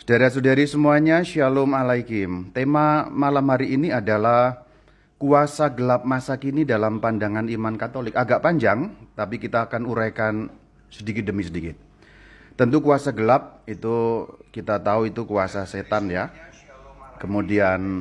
[0.00, 2.48] Saudara-saudari semuanya, Shalom Alaikum.
[2.56, 4.64] Tema malam hari ini adalah
[5.20, 8.16] kuasa gelap masa kini dalam pandangan iman Katolik.
[8.16, 10.48] Agak panjang, tapi kita akan uraikan
[10.88, 11.76] sedikit demi sedikit.
[12.56, 16.32] Tentu kuasa gelap itu kita tahu itu kuasa setan ya.
[17.20, 18.00] Kemudian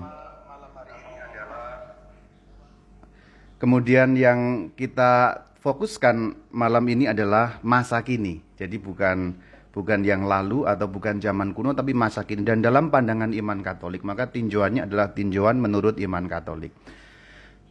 [3.59, 8.39] Kemudian yang kita fokuskan malam ini adalah masa kini.
[8.55, 9.35] Jadi bukan
[9.79, 14.03] bukan yang lalu atau bukan zaman kuno tapi masa kini dan dalam pandangan iman Katolik
[14.03, 16.75] maka tinjauannya adalah tinjauan menurut iman Katolik.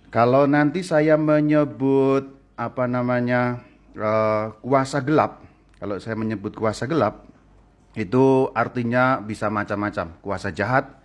[0.09, 3.61] Kalau nanti saya menyebut apa namanya
[3.93, 5.45] uh, kuasa gelap,
[5.77, 7.29] kalau saya menyebut kuasa gelap
[7.93, 10.17] itu artinya bisa macam-macam.
[10.25, 10.97] Kuasa jahat,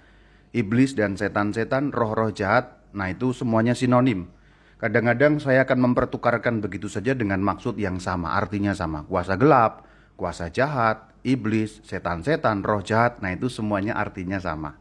[0.55, 2.80] iblis dan setan-setan, roh-roh jahat.
[2.96, 4.32] Nah, itu semuanya sinonim.
[4.80, 9.04] Kadang-kadang saya akan mempertukarkan begitu saja dengan maksud yang sama, artinya sama.
[9.04, 9.84] Kuasa gelap,
[10.16, 14.77] kuasa jahat, iblis, setan-setan, roh jahat, nah itu semuanya artinya sama.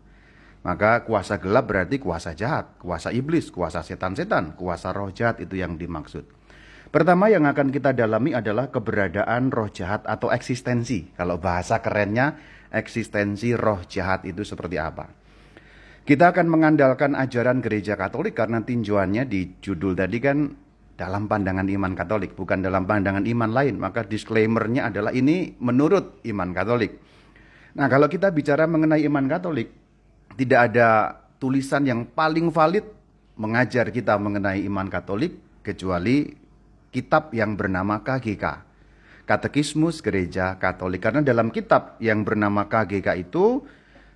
[0.63, 5.75] Maka kuasa gelap berarti kuasa jahat, kuasa iblis, kuasa setan-setan, kuasa roh jahat itu yang
[5.75, 6.23] dimaksud.
[6.93, 11.09] Pertama yang akan kita dalami adalah keberadaan roh jahat atau eksistensi.
[11.17, 12.37] Kalau bahasa kerennya,
[12.71, 15.09] eksistensi roh jahat itu seperti apa.
[16.03, 20.39] Kita akan mengandalkan ajaran gereja Katolik karena tinjauannya di judul tadi kan
[20.97, 23.81] dalam pandangan iman Katolik, bukan dalam pandangan iman lain.
[23.81, 26.99] Maka disclaimernya adalah ini menurut iman Katolik.
[27.73, 29.73] Nah, kalau kita bicara mengenai iman Katolik,
[30.37, 30.89] tidak ada
[31.41, 32.85] tulisan yang paling valid
[33.41, 36.29] mengajar kita mengenai iman Katolik kecuali
[36.93, 38.45] kitab yang bernama KGK.
[39.25, 41.01] Katekismus Gereja Katolik.
[41.01, 43.65] Karena dalam kitab yang bernama KGK itu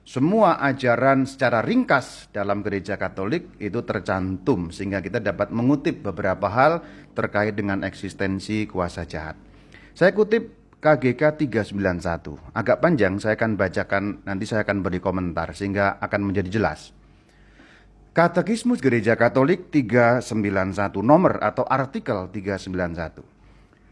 [0.06, 6.86] semua ajaran secara ringkas dalam gereja Katolik itu tercantum sehingga kita dapat mengutip beberapa hal
[7.10, 9.34] terkait dengan eksistensi kuasa jahat.
[9.98, 12.54] Saya kutip KGK 391.
[12.54, 16.94] Agak panjang saya akan bacakan nanti saya akan beri komentar sehingga akan menjadi jelas.
[18.14, 23.26] Katekismus Gereja Katolik 391 nomor atau artikel 391.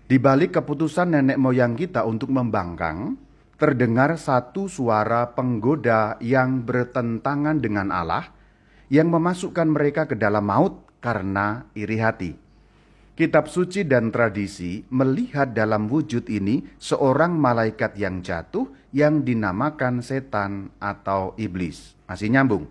[0.06, 3.18] Di balik keputusan nenek moyang kita untuk membangkang,
[3.54, 8.30] terdengar satu suara penggoda yang bertentangan dengan Allah
[8.90, 12.32] yang memasukkan mereka ke dalam maut karena iri hati.
[13.14, 20.74] Kitab suci dan tradisi melihat dalam wujud ini seorang malaikat yang jatuh yang dinamakan setan
[20.82, 21.94] atau iblis.
[22.10, 22.66] Masih nyambung.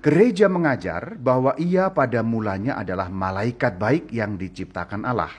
[0.00, 5.30] Gereja mengajar bahwa ia pada mulanya adalah malaikat baik yang diciptakan Allah.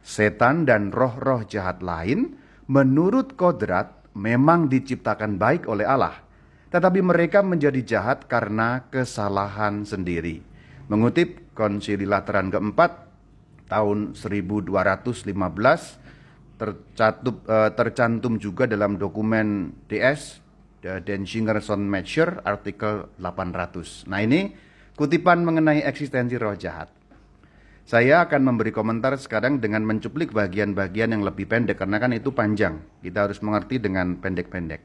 [0.00, 2.40] Setan dan roh-roh jahat lain
[2.70, 6.14] menurut kodrat memang diciptakan baik oleh Allah,
[6.70, 10.40] tetapi mereka menjadi jahat karena kesalahan sendiri.
[10.88, 13.08] Mengutip Konsili Lateran keempat
[13.70, 16.04] tahun 1215
[16.60, 20.42] tercantum, uh, tercantum juga dalam dokumen DS
[20.84, 24.04] The Denzinger Measure artikel 800.
[24.10, 24.52] Nah ini
[24.94, 26.92] kutipan mengenai eksistensi roh jahat.
[27.84, 32.80] Saya akan memberi komentar sekarang dengan mencuplik bagian-bagian yang lebih pendek karena kan itu panjang.
[33.04, 34.80] Kita harus mengerti dengan pendek-pendek.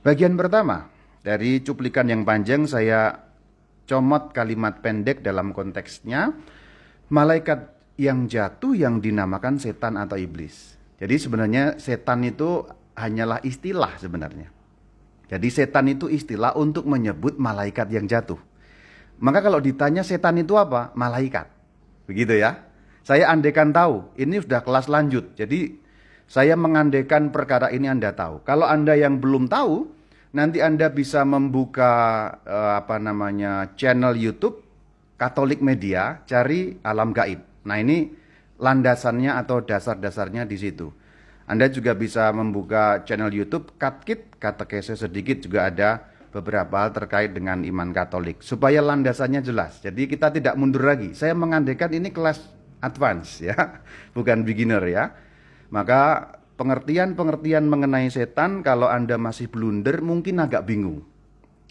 [0.00, 0.88] Bagian pertama,
[1.20, 3.12] dari cuplikan yang panjang saya
[3.84, 6.32] comot kalimat pendek dalam konteksnya
[7.12, 7.68] malaikat
[8.00, 10.80] yang jatuh yang dinamakan setan atau iblis.
[10.96, 12.64] Jadi sebenarnya setan itu
[12.96, 14.48] hanyalah istilah sebenarnya.
[15.28, 18.40] Jadi setan itu istilah untuk menyebut malaikat yang jatuh.
[19.20, 20.96] Maka kalau ditanya setan itu apa?
[20.96, 21.59] Malaikat.
[22.10, 22.66] Begitu ya.
[23.06, 25.38] Saya andekan tahu, ini sudah kelas lanjut.
[25.38, 25.78] Jadi
[26.26, 28.42] saya mengandekan perkara ini Anda tahu.
[28.42, 29.86] Kalau Anda yang belum tahu,
[30.34, 34.66] nanti Anda bisa membuka uh, apa namanya channel YouTube
[35.14, 37.40] Katolik Media, cari Alam Gaib.
[37.62, 38.10] Nah, ini
[38.58, 40.90] landasannya atau dasar-dasarnya di situ.
[41.50, 47.66] Anda juga bisa membuka channel YouTube Katkit, katekese sedikit juga ada beberapa hal terkait dengan
[47.66, 49.82] iman Katolik supaya landasannya jelas.
[49.82, 51.12] Jadi kita tidak mundur lagi.
[51.12, 52.38] Saya mengandekan ini kelas
[52.80, 53.54] advance ya,
[54.16, 55.10] bukan beginner ya.
[55.70, 61.06] Maka pengertian-pengertian mengenai setan kalau Anda masih blunder mungkin agak bingung.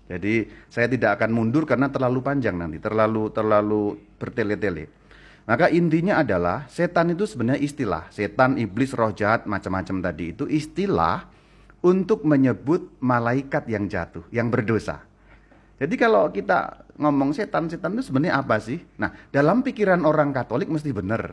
[0.09, 4.89] Jadi saya tidak akan mundur karena terlalu panjang nanti, terlalu terlalu bertele-tele.
[5.45, 8.09] Maka intinya adalah setan itu sebenarnya istilah.
[8.13, 11.25] Setan, iblis, roh jahat, macam-macam tadi itu istilah
[11.79, 15.07] untuk menyebut malaikat yang jatuh, yang berdosa.
[15.79, 18.83] Jadi kalau kita ngomong setan-setan itu sebenarnya apa sih?
[18.99, 21.31] Nah, dalam pikiran orang Katolik mesti benar.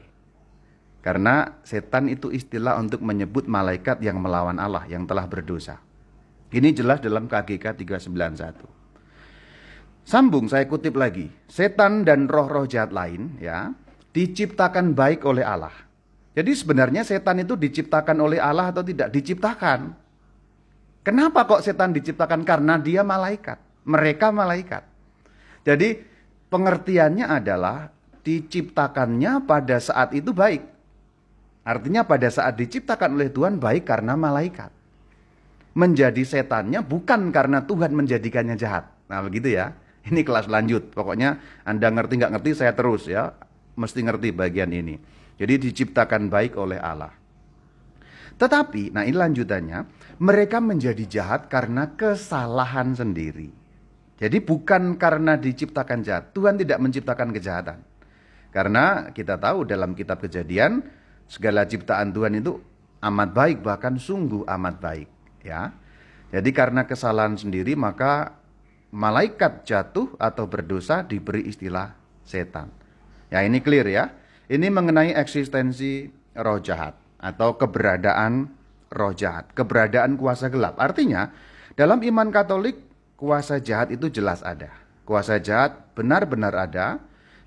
[1.02, 5.82] Karena setan itu istilah untuk menyebut malaikat yang melawan Allah, yang telah berdosa.
[6.50, 10.06] Ini jelas dalam KGK 391.
[10.06, 11.26] Sambung saya kutip lagi.
[11.50, 13.75] Setan dan roh-roh jahat lain ya
[14.14, 15.75] diciptakan baik oleh Allah.
[16.38, 19.10] Jadi sebenarnya setan itu diciptakan oleh Allah atau tidak?
[19.10, 20.06] Diciptakan.
[21.06, 22.43] Kenapa kok setan diciptakan?
[22.43, 23.62] Karena dia malaikat.
[23.87, 24.82] Mereka malaikat.
[25.62, 26.03] Jadi
[26.50, 27.94] pengertiannya adalah
[28.26, 30.67] diciptakannya pada saat itu baik.
[31.62, 34.75] Artinya pada saat diciptakan oleh Tuhan baik karena malaikat.
[35.79, 38.91] Menjadi setannya bukan karena Tuhan menjadikannya jahat.
[39.06, 39.79] Nah begitu ya.
[40.11, 40.91] Ini kelas lanjut.
[40.91, 43.31] Pokoknya Anda ngerti nggak ngerti saya terus ya.
[43.79, 44.99] Mesti ngerti bagian ini.
[45.38, 47.14] Jadi diciptakan baik oleh Allah.
[48.37, 49.88] Tetapi, nah ini lanjutannya,
[50.21, 53.49] mereka menjadi jahat karena kesalahan sendiri.
[54.17, 57.81] Jadi bukan karena diciptakan jahat, Tuhan tidak menciptakan kejahatan.
[58.53, 60.85] Karena kita tahu dalam kitab kejadian,
[61.29, 62.61] segala ciptaan Tuhan itu
[63.00, 65.09] amat baik, bahkan sungguh amat baik.
[65.41, 65.73] ya.
[66.33, 68.37] Jadi karena kesalahan sendiri maka
[68.93, 72.69] malaikat jatuh atau berdosa diberi istilah setan.
[73.33, 74.12] Ya ini clear ya.
[74.47, 78.50] Ini mengenai eksistensi roh jahat atau keberadaan
[78.92, 80.78] roh jahat, keberadaan kuasa gelap.
[80.78, 81.30] Artinya,
[81.74, 82.78] dalam iman Katolik,
[83.18, 84.72] kuasa jahat itu jelas ada.
[85.06, 86.98] Kuasa jahat benar-benar ada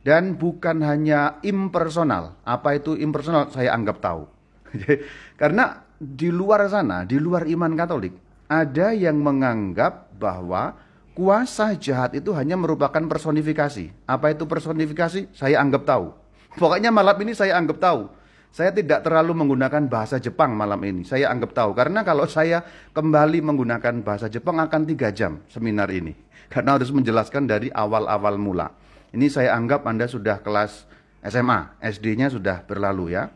[0.03, 2.39] dan bukan hanya impersonal.
[2.47, 3.51] Apa itu impersonal?
[3.51, 4.23] Saya anggap tahu.
[5.41, 8.15] Karena di luar sana, di luar iman Katolik,
[8.47, 10.77] ada yang menganggap bahwa
[11.13, 14.07] kuasa jahat itu hanya merupakan personifikasi.
[14.07, 15.35] Apa itu personifikasi?
[15.35, 16.15] Saya anggap tahu.
[16.57, 18.18] Pokoknya malam ini saya anggap tahu
[18.49, 21.05] saya tidak terlalu menggunakan bahasa Jepang malam ini.
[21.05, 26.13] Saya anggap tahu karena kalau saya kembali menggunakan bahasa Jepang akan tiga jam seminar ini.
[26.53, 28.73] Karena harus menjelaskan dari awal-awal mula.
[29.13, 30.89] Ini saya anggap Anda sudah kelas
[31.21, 33.29] SMA, SD-nya sudah berlalu ya.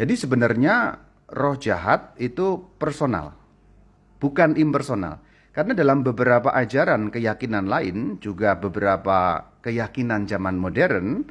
[0.00, 0.96] Jadi sebenarnya
[1.28, 3.36] roh jahat itu personal,
[4.16, 5.20] bukan impersonal.
[5.52, 11.26] Karena dalam beberapa ajaran keyakinan lain, juga beberapa keyakinan zaman modern,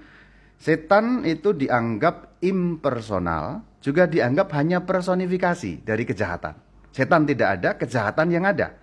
[0.60, 6.52] Setan itu dianggap impersonal, juga dianggap hanya personifikasi dari kejahatan.
[6.92, 8.76] Setan tidak ada, kejahatan yang ada.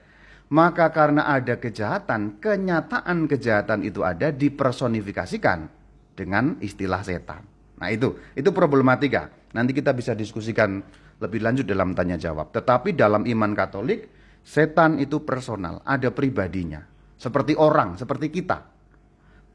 [0.48, 5.68] Maka karena ada kejahatan, kenyataan kejahatan itu ada dipersonifikasikan
[6.16, 7.44] dengan istilah setan.
[7.76, 9.28] Nah itu, itu problematika.
[9.52, 10.80] Nanti kita bisa diskusikan
[11.20, 12.56] lebih lanjut dalam tanya jawab.
[12.56, 14.08] Tetapi dalam iman Katolik,
[14.40, 16.80] setan itu personal, ada pribadinya.
[17.20, 18.64] Seperti orang, seperti kita.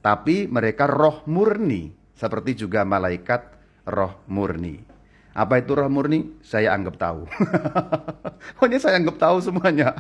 [0.02, 3.50] Tapi mereka roh murni, seperti juga malaikat
[3.90, 4.78] roh murni.
[5.34, 6.38] Apa itu roh murni?
[6.46, 7.26] Saya anggap tahu.
[8.62, 9.98] Pokoknya saya anggap tahu semuanya.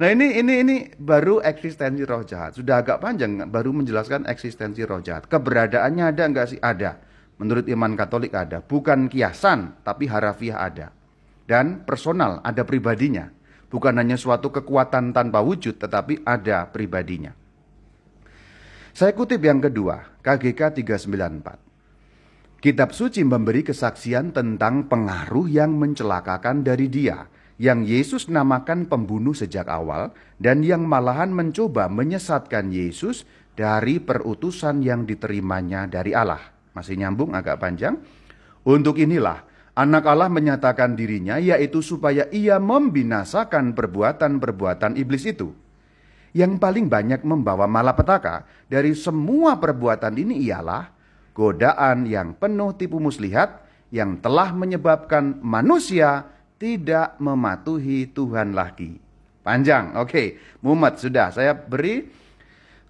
[0.00, 2.56] Nah ini ini ini baru eksistensi roh jahat.
[2.56, 5.28] Sudah agak panjang baru menjelaskan eksistensi roh jahat.
[5.28, 6.60] Keberadaannya ada enggak sih?
[6.60, 7.04] Ada.
[7.36, 8.64] Menurut iman Katolik ada.
[8.64, 10.88] Bukan kiasan, tapi harafiah ada.
[11.44, 13.28] Dan personal, ada pribadinya.
[13.68, 17.36] Bukan hanya suatu kekuatan tanpa wujud, tetapi ada pribadinya.
[18.96, 22.64] Saya kutip yang kedua, KGK 394.
[22.64, 27.28] Kitab suci memberi kesaksian tentang pengaruh yang mencelakakan dari dia,
[27.60, 35.04] yang Yesus namakan pembunuh sejak awal, dan yang malahan mencoba menyesatkan Yesus dari perutusan yang
[35.04, 36.40] diterimanya dari Allah.
[36.72, 38.00] Masih nyambung agak panjang.
[38.64, 39.44] Untuk inilah
[39.76, 45.65] anak Allah menyatakan dirinya, yaitu supaya ia membinasakan perbuatan-perbuatan iblis itu
[46.36, 50.92] yang paling banyak membawa malapetaka dari semua perbuatan ini ialah
[51.32, 56.28] godaan yang penuh tipu muslihat yang telah menyebabkan manusia
[56.60, 59.00] tidak mematuhi Tuhan lagi.
[59.40, 60.10] Panjang, oke.
[60.12, 60.26] Okay.
[60.60, 62.04] Mumet sudah, saya beri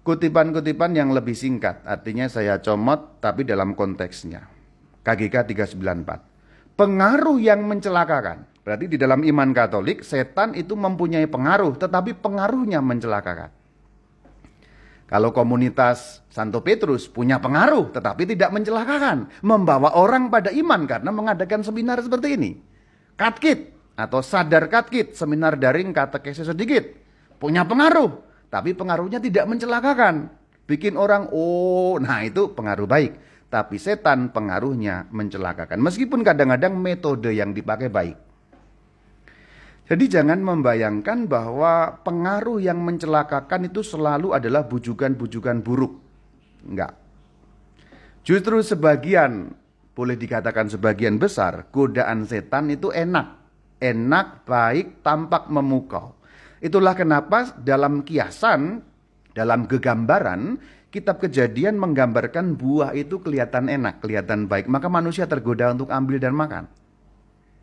[0.03, 1.85] kutipan-kutipan yang lebih singkat.
[1.87, 4.43] Artinya saya comot tapi dalam konteksnya.
[5.05, 6.75] KGK 394.
[6.75, 8.43] Pengaruh yang mencelakakan.
[8.67, 13.47] Berarti di dalam iman Katolik, setan itu mempunyai pengaruh, tetapi pengaruhnya mencelakakan.
[15.07, 21.63] Kalau komunitas Santo Petrus punya pengaruh, tetapi tidak mencelakakan, membawa orang pada iman karena mengadakan
[21.63, 22.59] seminar seperti ini.
[23.15, 26.91] Katkit atau sadar katkit, seminar daring kata katekese sedikit,
[27.39, 28.19] punya pengaruh,
[28.51, 30.27] tapi pengaruhnya tidak mencelakakan.
[30.67, 33.15] Bikin orang, oh, nah itu pengaruh baik.
[33.47, 35.79] Tapi setan pengaruhnya mencelakakan.
[35.79, 38.26] Meskipun kadang-kadang metode yang dipakai baik.
[39.87, 45.95] Jadi jangan membayangkan bahwa pengaruh yang mencelakakan itu selalu adalah bujukan-bujukan buruk.
[46.67, 46.91] Enggak.
[48.27, 49.55] Justru sebagian,
[49.95, 53.39] boleh dikatakan sebagian besar, godaan setan itu enak.
[53.79, 56.19] Enak, baik, tampak memukau.
[56.59, 58.83] Itulah kenapa dalam kiasan,
[59.31, 60.59] dalam gegambaran,
[60.91, 64.67] kitab kejadian menggambarkan buah itu kelihatan enak, kelihatan baik.
[64.67, 66.65] Maka manusia tergoda untuk ambil dan makan.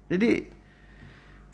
[0.09, 0.53] Jadi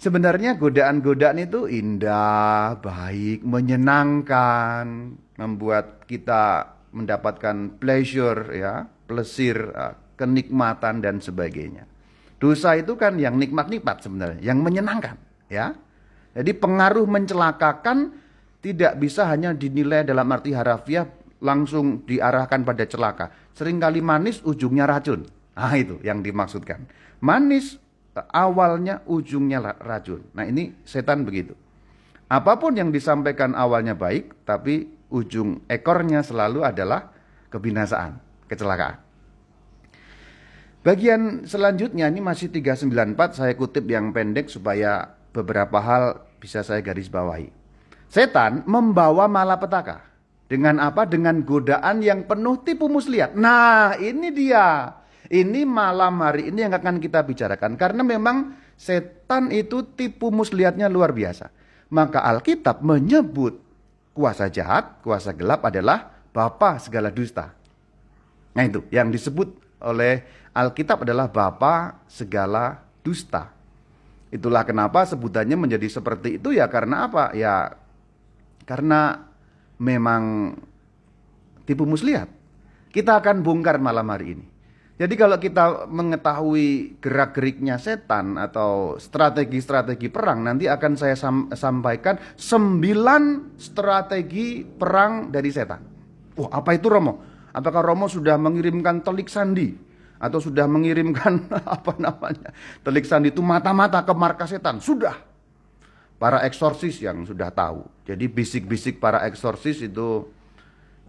[0.00, 11.20] Sebenarnya godaan-godaan itu indah, baik, menyenangkan, membuat kita mendapatkan pleasure ya, plesir, eh, kenikmatan dan
[11.20, 11.84] sebagainya.
[12.40, 15.20] Dosa itu kan yang nikmat-nikmat sebenarnya, yang menyenangkan
[15.52, 15.76] ya.
[16.32, 18.16] Jadi pengaruh mencelakakan
[18.64, 21.04] tidak bisa hanya dinilai dalam arti harafiah
[21.44, 23.52] langsung diarahkan pada celaka.
[23.52, 25.28] Seringkali manis ujungnya racun.
[25.52, 26.88] Ah itu yang dimaksudkan.
[27.20, 27.76] Manis
[28.28, 30.20] awalnya ujungnya racun.
[30.36, 31.56] Nah ini setan begitu.
[32.30, 37.10] Apa pun yang disampaikan awalnya baik, tapi ujung ekornya selalu adalah
[37.50, 39.02] kebinasaan, kecelakaan.
[40.80, 47.12] Bagian selanjutnya ini masih 394 saya kutip yang pendek supaya beberapa hal bisa saya garis
[47.12, 47.52] bawahi.
[48.08, 50.08] Setan membawa malapetaka.
[50.50, 51.06] Dengan apa?
[51.06, 53.38] Dengan godaan yang penuh tipu muslihat.
[53.38, 54.98] Nah, ini dia.
[55.30, 57.78] Ini malam hari ini yang akan kita bicarakan.
[57.78, 61.54] Karena memang setan itu tipu muslihatnya luar biasa.
[61.94, 63.62] Maka Alkitab menyebut
[64.10, 67.54] kuasa jahat, kuasa gelap adalah bapa segala dusta.
[68.58, 69.54] Nah itu yang disebut
[69.86, 73.54] oleh Alkitab adalah bapa segala dusta.
[74.34, 77.34] Itulah kenapa sebutannya menjadi seperti itu ya karena apa?
[77.38, 77.78] Ya
[78.66, 79.30] karena
[79.78, 80.54] memang
[81.70, 82.26] tipu muslihat.
[82.90, 84.49] Kita akan bongkar malam hari ini.
[85.00, 93.56] Jadi kalau kita mengetahui gerak-geriknya setan atau strategi-strategi perang, nanti akan saya sam sampaikan sembilan
[93.56, 95.80] strategi perang dari setan.
[96.36, 97.16] Wah, apa itu Romo?
[97.56, 99.72] Apakah Romo sudah mengirimkan telik sandi?
[100.20, 101.48] Atau sudah mengirimkan
[101.80, 102.52] apa namanya?
[102.84, 104.84] Telik sandi itu mata-mata ke markas setan?
[104.84, 105.16] Sudah.
[106.20, 107.88] Para eksorsis yang sudah tahu.
[108.04, 110.28] Jadi bisik-bisik para eksorsis itu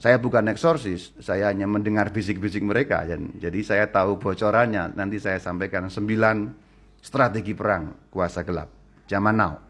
[0.02, 3.06] saya bukan eksorsis, saya hanya mendengar bisik-bisik mereka.
[3.06, 4.98] Dan, jadi saya tahu bocorannya.
[4.98, 6.50] Nanti saya sampaikan sembilan
[6.98, 8.66] strategi perang kuasa gelap
[9.06, 9.62] zaman now.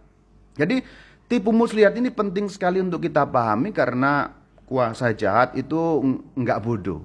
[0.56, 0.80] Jadi
[1.28, 4.32] tipu muslihat ini penting sekali untuk kita pahami karena
[4.64, 6.00] kuasa jahat itu
[6.40, 7.04] enggak bodoh.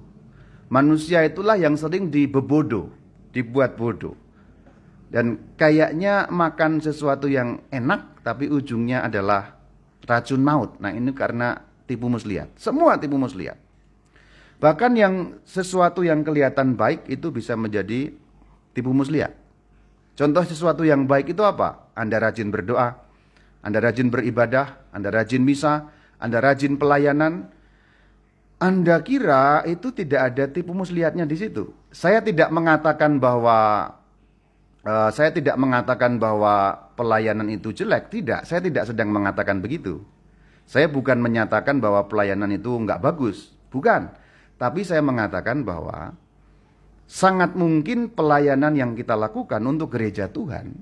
[0.71, 2.87] Manusia itulah yang sering dibebodoh,
[3.35, 4.15] dibuat bodoh.
[5.11, 9.51] Dan kayaknya makan sesuatu yang enak tapi ujungnya adalah
[10.07, 10.79] racun maut.
[10.79, 12.51] Nah ini karena tipu muslihat.
[12.59, 13.57] Semua tipu muslihat.
[14.59, 15.13] Bahkan yang
[15.47, 18.11] sesuatu yang kelihatan baik itu bisa menjadi
[18.75, 19.33] tipu muslihat.
[20.17, 21.93] Contoh sesuatu yang baik itu apa?
[21.93, 22.97] Anda rajin berdoa,
[23.61, 27.53] Anda rajin beribadah, Anda rajin misa, Anda rajin pelayanan.
[28.57, 31.69] Anda kira itu tidak ada tipu muslihatnya di situ.
[31.93, 33.93] Saya tidak mengatakan bahwa
[34.81, 38.49] uh, saya tidak mengatakan bahwa pelayanan itu jelek, tidak.
[38.49, 40.01] Saya tidak sedang mengatakan begitu.
[40.67, 44.11] Saya bukan menyatakan bahwa pelayanan itu nggak bagus, bukan.
[44.59, 46.11] Tapi saya mengatakan bahwa
[47.07, 50.75] sangat mungkin pelayanan yang kita lakukan untuk gereja Tuhan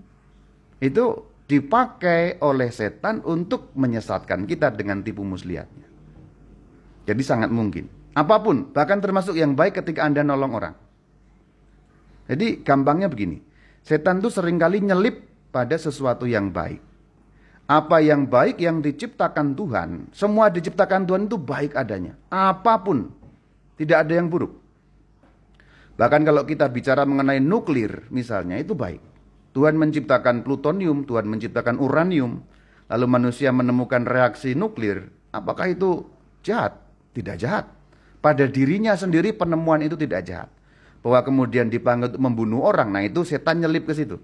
[0.81, 1.05] itu
[1.45, 5.85] dipakai oleh setan untuk menyesatkan kita dengan tipu muslihatnya.
[7.05, 7.85] Jadi sangat mungkin.
[8.17, 10.75] Apa pun, bahkan termasuk yang baik ketika Anda nolong orang.
[12.25, 13.37] Jadi gampangnya begini,
[13.85, 16.94] setan itu sering kali nyelip pada sesuatu yang baik
[17.65, 22.13] apa yang baik yang diciptakan Tuhan, semua diciptakan Tuhan itu baik adanya.
[22.29, 23.09] Apa pun,
[23.73, 24.53] tidak ada yang buruk.
[25.97, 29.01] Bahkan kalau kita bicara mengenai nuklir misalnya, itu baik.
[29.57, 32.45] Tuhan menciptakan plutonium, Tuhan menciptakan uranium,
[32.85, 35.09] lalu manusia menemukan reaksi nuklir.
[35.33, 36.05] Apakah itu
[36.45, 36.77] jahat?
[37.17, 37.65] Tidak jahat.
[38.21, 40.49] Pada dirinya sendiri penemuan itu tidak jahat.
[41.01, 44.21] Bahwa kemudian dipanggil membunuh orang, nah itu setan nyelip ke situ.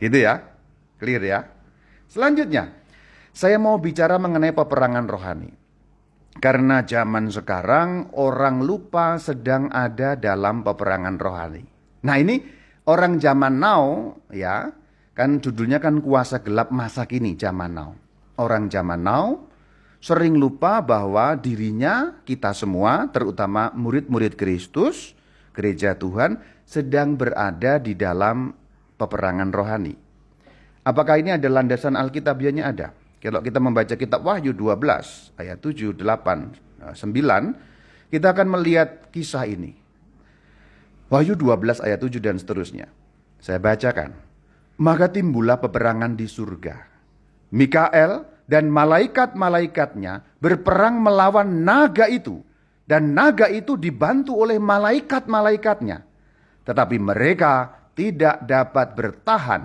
[0.00, 0.42] Gitu ya?
[0.98, 1.53] Clear ya?
[2.14, 2.70] Selanjutnya,
[3.34, 5.50] saya mau bicara mengenai peperangan rohani.
[6.38, 11.66] Karena zaman sekarang orang lupa sedang ada dalam peperangan rohani.
[12.06, 12.38] Nah ini
[12.86, 14.70] orang zaman now ya,
[15.18, 17.98] kan judulnya kan kuasa gelap masa kini zaman now.
[18.38, 19.50] Orang zaman now
[19.98, 25.18] sering lupa bahwa dirinya kita semua terutama murid-murid Kristus,
[25.50, 28.54] gereja Tuhan sedang berada di dalam
[29.02, 30.03] peperangan rohani.
[30.84, 32.92] Apakah ini ada landasan Alkitabiannya ada?
[33.24, 39.72] Kalau kita membaca kitab Wahyu 12 ayat 7, 8, 9, kita akan melihat kisah ini.
[41.08, 42.92] Wahyu 12 ayat 7 dan seterusnya.
[43.40, 44.12] Saya bacakan.
[44.76, 46.76] Maka timbullah peperangan di surga.
[47.56, 52.44] Mikael dan malaikat-malaikatnya berperang melawan naga itu.
[52.84, 56.04] Dan naga itu dibantu oleh malaikat-malaikatnya.
[56.68, 59.62] Tetapi mereka tidak dapat bertahan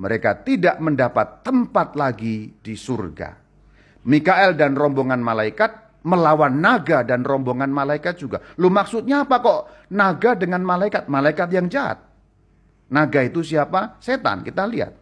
[0.00, 3.36] mereka tidak mendapat tempat lagi di surga.
[4.08, 8.42] Mikael dan rombongan malaikat melawan naga dan rombongan malaikat juga.
[8.58, 9.60] Lu maksudnya apa kok
[9.94, 11.06] naga dengan malaikat?
[11.06, 12.02] Malaikat yang jahat.
[12.90, 13.96] Naga itu siapa?
[14.02, 14.42] Setan.
[14.42, 14.92] Kita lihat.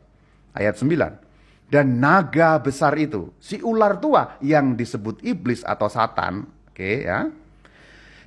[0.53, 1.71] Ayat 9.
[1.71, 7.31] Dan naga besar itu, si ular tua yang disebut iblis atau satan, oke okay, ya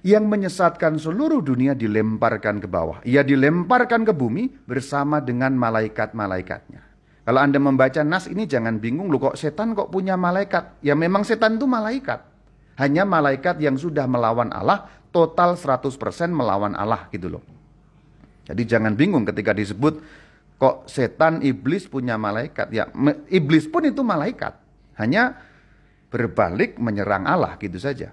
[0.04, 3.00] yang menyesatkan seluruh dunia dilemparkan ke bawah.
[3.08, 6.84] Ia dilemparkan ke bumi bersama dengan malaikat-malaikatnya.
[7.24, 10.84] Kalau Anda membaca nas ini jangan bingung loh kok setan kok punya malaikat.
[10.84, 12.20] Ya memang setan itu malaikat.
[12.76, 15.88] Hanya malaikat yang sudah melawan Allah, total 100%
[16.36, 17.44] melawan Allah gitu loh.
[18.44, 20.04] Jadi jangan bingung ketika disebut
[20.60, 22.68] kok setan iblis punya malaikat.
[22.76, 22.92] Ya
[23.32, 24.60] iblis pun itu malaikat.
[25.00, 25.40] Hanya
[26.12, 28.12] berbalik menyerang Allah gitu saja.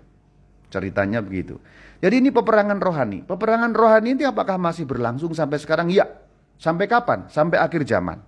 [0.70, 1.58] Ceritanya begitu.
[2.00, 3.26] Jadi ini peperangan rohani.
[3.26, 5.90] Peperangan rohani ini apakah masih berlangsung sampai sekarang?
[5.90, 6.08] Ya.
[6.56, 7.26] Sampai kapan?
[7.28, 8.22] Sampai akhir zaman.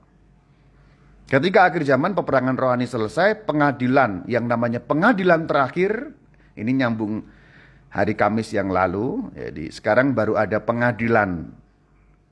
[1.31, 6.13] Ketika akhir zaman peperangan rohani selesai, pengadilan yang namanya pengadilan terakhir,
[6.59, 7.25] ini nyambung
[7.93, 11.53] hari Kamis yang lalu, jadi sekarang baru ada pengadilan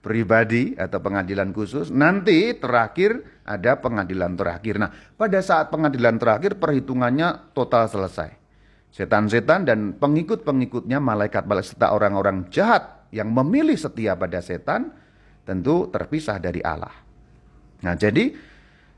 [0.00, 4.81] pribadi atau pengadilan khusus, nanti terakhir ada pengadilan terakhir.
[4.81, 8.40] Nah, pada saat pengadilan terakhir perhitungannya total selesai.
[8.91, 14.91] Setan-setan dan pengikut-pengikutnya malaikat-malaikat serta orang-orang jahat yang memilih setia pada setan
[15.47, 16.95] tentu terpisah dari Allah.
[17.87, 18.35] Nah, jadi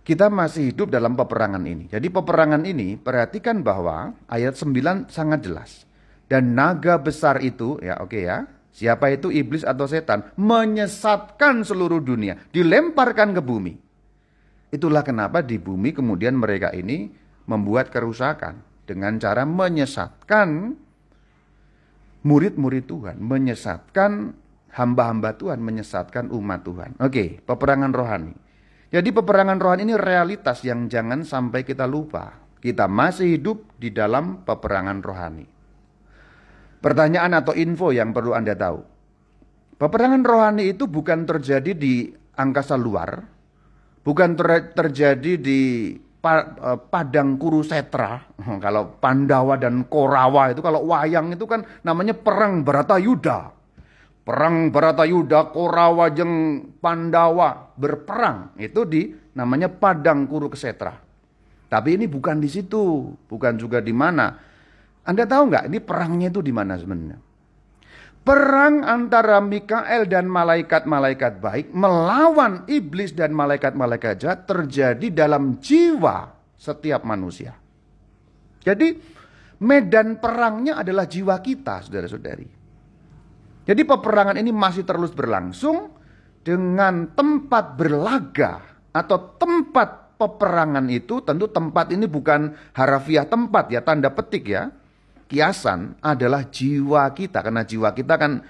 [0.02, 1.86] kita masih hidup dalam peperangan ini.
[1.92, 5.70] Jadi peperangan ini perhatikan bahwa ayat 9 sangat jelas.
[6.26, 12.00] Dan naga besar itu, ya oke okay ya, siapa itu iblis atau setan, menyesatkan seluruh
[12.00, 13.76] dunia, dilemparkan ke bumi.
[14.72, 17.12] Itulah kenapa di bumi kemudian mereka ini
[17.44, 20.78] membuat kerusakan dengan cara menyesatkan
[22.22, 24.34] murid-murid Tuhan, menyesatkan
[24.72, 26.90] hamba-hamba Tuhan, menyesatkan umat Tuhan.
[27.02, 28.34] Oke, peperangan rohani.
[28.92, 32.44] Jadi peperangan rohani ini realitas yang jangan sampai kita lupa.
[32.62, 35.46] Kita masih hidup di dalam peperangan rohani.
[36.78, 38.80] Pertanyaan atau info yang perlu Anda tahu.
[39.82, 42.06] Peperangan rohani itu bukan terjadi di
[42.38, 43.26] angkasa luar,
[44.06, 45.60] bukan ter terjadi di
[46.88, 48.22] padang kurusetra.
[48.64, 53.58] Kalau Pandawa dan Korawa itu kalau wayang itu kan namanya perang Baratayuda.
[54.22, 60.94] Perang Baratayuda, Korawa, jeng Pandawa berperang itu di namanya Padang Kurukesetra.
[61.66, 64.30] Tapi ini bukan di situ, bukan juga di mana.
[65.02, 67.18] Anda tahu nggak ini perangnya itu di mana sebenarnya?
[68.22, 77.02] Perang antara Mikael dan malaikat-malaikat baik melawan iblis dan malaikat-malaikat jahat terjadi dalam jiwa setiap
[77.02, 77.58] manusia.
[78.62, 78.94] Jadi
[79.58, 82.46] medan perangnya adalah jiwa kita, saudara-saudari.
[83.66, 85.90] Jadi peperangan ini masih terus berlangsung
[86.46, 88.62] dengan tempat berlaga
[88.94, 94.70] atau tempat peperangan itu tentu tempat ini bukan harafiah tempat ya tanda petik ya.
[95.28, 98.42] Kiasan adalah jiwa kita karena jiwa kita kan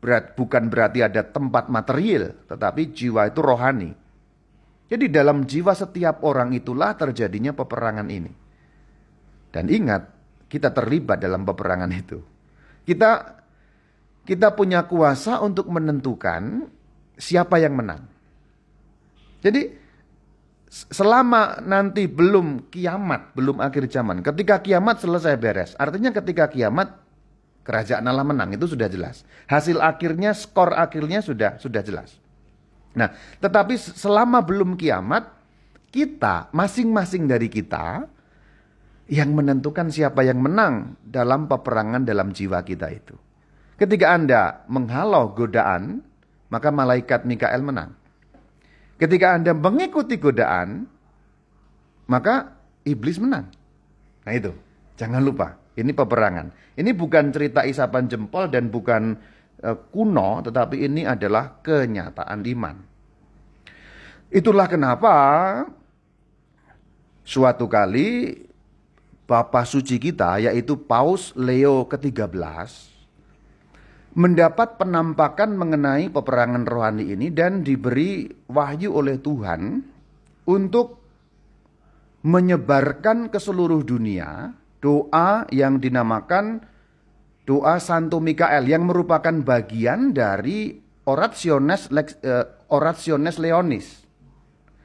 [0.00, 3.90] berat, bukan berarti ada tempat material tetapi jiwa itu rohani.
[4.90, 8.32] Jadi dalam jiwa setiap orang itulah terjadinya peperangan ini.
[9.50, 10.02] Dan ingat,
[10.50, 12.18] kita terlibat dalam peperangan itu.
[12.82, 13.38] Kita
[14.26, 16.66] kita punya kuasa untuk menentukan
[17.14, 18.02] siapa yang menang.
[19.40, 19.79] Jadi
[20.70, 26.94] selama nanti belum kiamat, belum akhir zaman, ketika kiamat selesai beres, artinya ketika kiamat
[27.66, 29.26] kerajaan Allah menang itu sudah jelas.
[29.50, 32.16] Hasil akhirnya, skor akhirnya sudah sudah jelas.
[32.94, 33.10] Nah,
[33.42, 35.26] tetapi selama belum kiamat,
[35.90, 38.06] kita masing-masing dari kita
[39.10, 43.18] yang menentukan siapa yang menang dalam peperangan dalam jiwa kita itu.
[43.74, 46.06] Ketika Anda menghalau godaan,
[46.46, 47.99] maka malaikat Mikael menang.
[49.00, 50.84] Ketika Anda mengikuti godaan,
[52.04, 52.52] maka
[52.84, 53.48] iblis menang.
[54.28, 54.52] Nah itu,
[55.00, 56.76] jangan lupa, ini peperangan.
[56.76, 59.16] Ini bukan cerita isapan jempol dan bukan
[59.64, 62.76] uh, kuno, tetapi ini adalah kenyataan iman.
[64.28, 65.14] Itulah kenapa
[67.24, 68.36] suatu kali
[69.24, 72.99] Bapak suci kita yaitu Paus Leo ke-13
[74.14, 79.82] mendapat penampakan mengenai peperangan rohani ini dan diberi wahyu oleh Tuhan
[80.50, 80.98] untuk
[82.26, 84.50] menyebarkan ke seluruh dunia
[84.82, 86.64] doa yang dinamakan
[87.46, 90.74] doa Santo Mikael yang merupakan bagian dari
[91.06, 94.02] orationes uh, orationes leonis.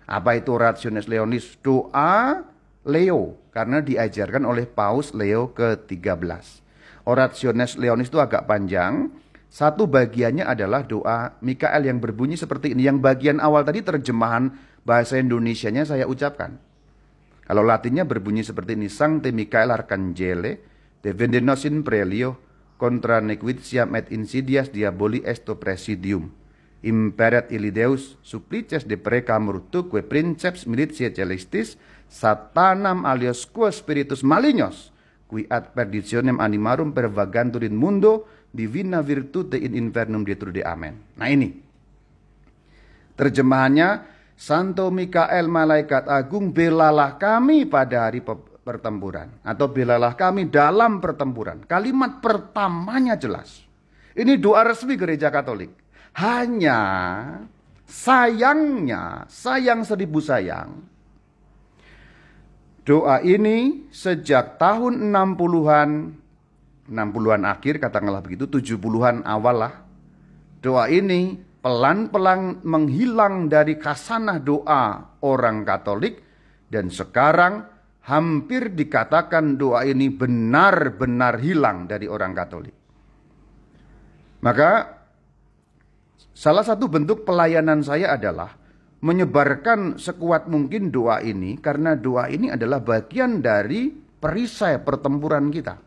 [0.06, 1.58] Apa itu orationes leonis?
[1.66, 2.46] Doa
[2.86, 6.65] Leo karena diajarkan oleh Paus Leo ke-13.
[7.06, 9.14] Orationes Leonis itu agak panjang.
[9.46, 12.90] Satu bagiannya adalah doa Mikael yang berbunyi seperti ini.
[12.90, 14.52] Yang bagian awal tadi terjemahan
[14.84, 16.58] bahasa Indonesianya saya ucapkan.
[17.46, 18.90] Kalau latinnya berbunyi seperti ini.
[18.90, 20.66] Sancte Mikael Arcangele,
[21.06, 22.42] defendenosin prelio,
[22.76, 26.34] contra nequitiam et insidias diaboli esto presidium.
[26.86, 31.78] Imperet ilideus supplices de precamur que princeps militiae celestis,
[32.10, 34.94] satanam alios quo spiritus malignos,
[35.26, 41.18] qui ad perditionem animarum pervagantur in mundo divina virtute in infernum detrude amen.
[41.18, 41.50] Nah ini
[43.18, 43.90] terjemahannya
[44.36, 48.20] Santo Mikael malaikat agung belalah kami pada hari
[48.66, 51.64] pertempuran atau belalah kami dalam pertempuran.
[51.64, 53.64] Kalimat pertamanya jelas.
[54.16, 55.72] Ini doa resmi gereja Katolik.
[56.16, 56.80] Hanya
[57.88, 60.95] sayangnya, sayang seribu sayang.
[62.86, 65.90] Doa ini sejak tahun 60-an,
[66.86, 69.74] 60-an akhir katakanlah begitu, 70-an awal lah.
[70.62, 71.34] Doa ini
[71.66, 76.22] pelan-pelan menghilang dari kasanah doa orang Katolik
[76.70, 77.66] dan sekarang
[78.06, 82.78] hampir dikatakan doa ini benar-benar hilang dari orang Katolik.
[84.46, 84.94] Maka
[86.38, 88.54] salah satu bentuk pelayanan saya adalah
[89.06, 95.78] menyebarkan sekuat mungkin doa ini karena doa ini adalah bagian dari perisai pertempuran kita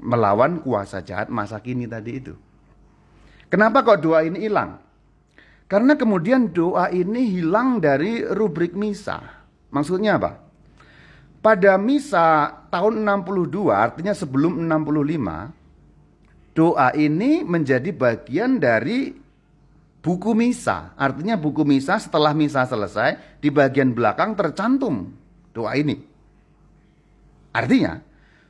[0.00, 2.32] melawan kuasa jahat masa kini tadi itu.
[3.52, 4.80] Kenapa kok doa ini hilang?
[5.68, 9.20] Karena kemudian doa ini hilang dari rubrik misa.
[9.68, 10.40] Maksudnya apa?
[11.44, 19.19] Pada misa tahun 62, artinya sebelum 65, doa ini menjadi bagian dari
[20.00, 20.92] buku misa.
[20.96, 25.12] Artinya buku misa setelah misa selesai, di bagian belakang tercantum
[25.52, 25.96] doa ini.
[27.50, 27.98] Artinya,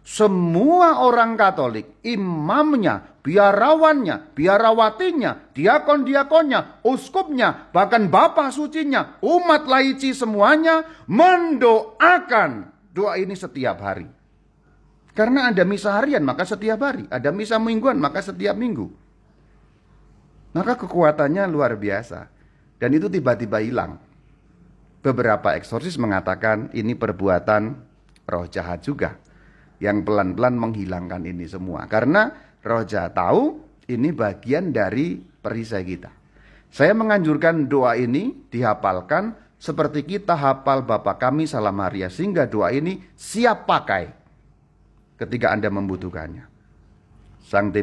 [0.00, 12.72] semua orang Katolik, imamnya, biarawannya, biarawatinya, diakon-diakonnya, uskupnya, bahkan bapak sucinya, umat laici semuanya mendoakan
[12.92, 14.08] doa ini setiap hari.
[15.10, 17.04] Karena ada misa harian, maka setiap hari.
[17.10, 18.88] Ada misa mingguan, maka setiap minggu.
[20.50, 22.26] Maka kekuatannya luar biasa.
[22.80, 24.00] Dan itu tiba-tiba hilang.
[25.00, 27.62] Beberapa eksorsis mengatakan ini perbuatan
[28.28, 29.16] roh jahat juga
[29.80, 31.88] yang pelan-pelan menghilangkan ini semua.
[31.88, 32.28] Karena
[32.60, 33.58] roja tahu
[33.88, 36.12] ini bagian dari perisai kita.
[36.70, 43.02] Saya menganjurkan doa ini dihafalkan seperti kita hafal Bapa kami salam Maria sehingga doa ini
[43.18, 44.08] siap pakai
[45.18, 46.46] ketika Anda membutuhkannya.
[47.42, 47.74] Sang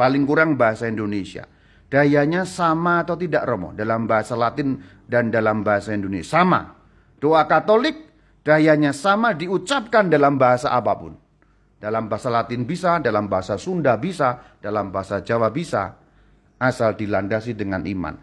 [0.00, 1.44] paling kurang bahasa Indonesia.
[1.90, 4.78] Dayanya sama atau tidak Romo dalam bahasa Latin
[5.10, 6.78] dan dalam bahasa Indonesia sama.
[7.18, 7.98] Doa Katolik
[8.46, 11.18] dayanya sama diucapkan dalam bahasa apa pun.
[11.82, 15.98] Dalam bahasa Latin bisa, dalam bahasa Sunda bisa, dalam bahasa Jawa bisa.
[16.60, 18.14] Asal dilandasi dengan iman.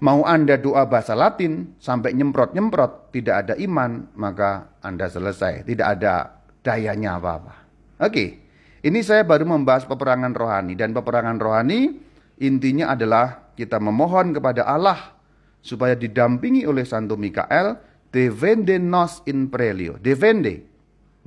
[0.00, 5.68] Mau Anda doa bahasa Latin sampai nyemprot-nyemprot, tidak ada iman, maka Anda selesai.
[5.68, 7.54] Tidak ada dayanya apa-apa.
[8.00, 8.40] Oke,
[8.80, 10.72] ini saya baru membahas peperangan rohani.
[10.72, 12.00] Dan peperangan rohani
[12.40, 15.12] intinya adalah kita memohon kepada Allah
[15.60, 17.76] supaya didampingi oleh Santo Mikael,
[18.08, 20.00] devende nos in prelio.
[20.00, 20.64] Devende,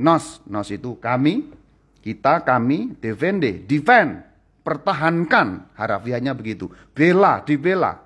[0.01, 1.53] nos, nos itu kami,
[2.01, 4.25] kita, kami, defende, defend,
[4.65, 6.73] pertahankan, harafiahnya begitu.
[6.91, 8.01] Bela, dibela.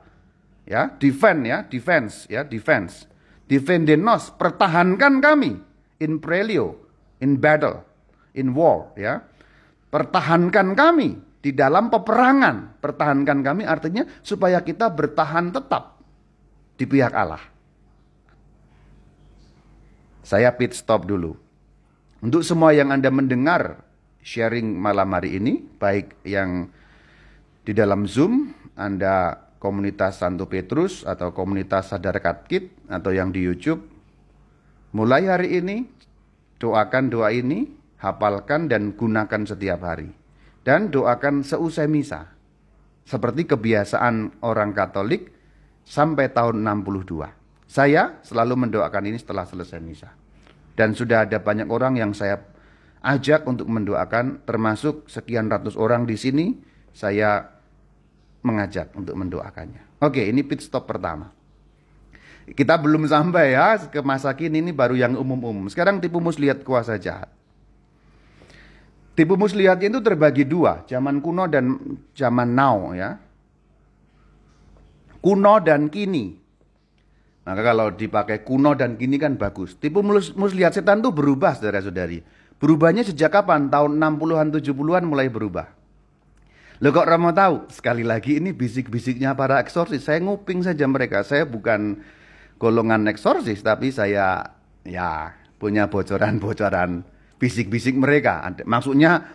[0.68, 3.08] Ya, defend ya, defense ya, defense.
[3.48, 5.56] Defendenos, pertahankan kami.
[6.04, 6.76] In prelio,
[7.24, 7.88] in battle,
[8.36, 9.24] in war ya.
[9.88, 12.82] Pertahankan kami di dalam peperangan.
[12.82, 16.02] Pertahankan kami artinya supaya kita bertahan tetap
[16.78, 17.42] di pihak Allah.
[20.28, 21.34] Saya pit stop dulu.
[22.20, 23.80] Untuk semua yang Anda mendengar
[24.26, 26.68] sharing malam hari ini, baik yang
[27.64, 33.88] di dalam Zoom, Anda komunitas Santo Petrus atau komunitas Sadar Katkit atau yang di YouTube.
[34.92, 35.88] Mulai hari ini,
[36.60, 37.70] doakan doa ini,
[38.02, 40.12] hafalkan dan gunakan setiap hari.
[40.68, 42.28] Dan doakan seusai misa.
[43.08, 45.32] Seperti kebiasaan orang Katolik
[45.88, 47.24] sampai tahun 62.
[47.72, 50.12] Saya selalu mendoakan ini setelah selesai misa.
[50.76, 52.44] Dan sudah ada banyak orang yang saya
[53.00, 56.60] ajak untuk mendoakan termasuk sekian ratus orang di sini
[56.92, 57.48] saya
[58.44, 60.04] mengajak untuk mendoakannya.
[60.04, 61.32] Oke, ini pit stop pertama.
[62.44, 65.72] Kita belum sampai ya ke masa kini ini baru yang umum-umum.
[65.72, 67.37] Sekarang tipu muslihat kuasa jahat.
[69.18, 71.74] Tipu muslihat itu terbagi dua, zaman kuno dan
[72.14, 73.18] zaman now ya.
[75.18, 76.38] Kuno dan kini.
[77.42, 79.74] Maka kalau dipakai kuno dan kini kan bagus.
[79.74, 80.06] Tipu
[80.38, 82.22] muslihat setan itu berubah saudara-saudari.
[82.62, 83.74] Berubahnya sejak kapan?
[83.74, 85.66] Tahun 60-an, 70-an mulai berubah.
[86.78, 87.74] Lo kok Romo tahu?
[87.74, 90.06] Sekali lagi ini bisik-bisiknya para eksorsis.
[90.06, 91.26] Saya nguping saja mereka.
[91.26, 92.06] Saya bukan
[92.62, 94.54] golongan eksorsis, tapi saya
[94.86, 98.42] ya punya bocoran-bocoran bisik-bisik mereka.
[98.66, 99.26] Maksudnya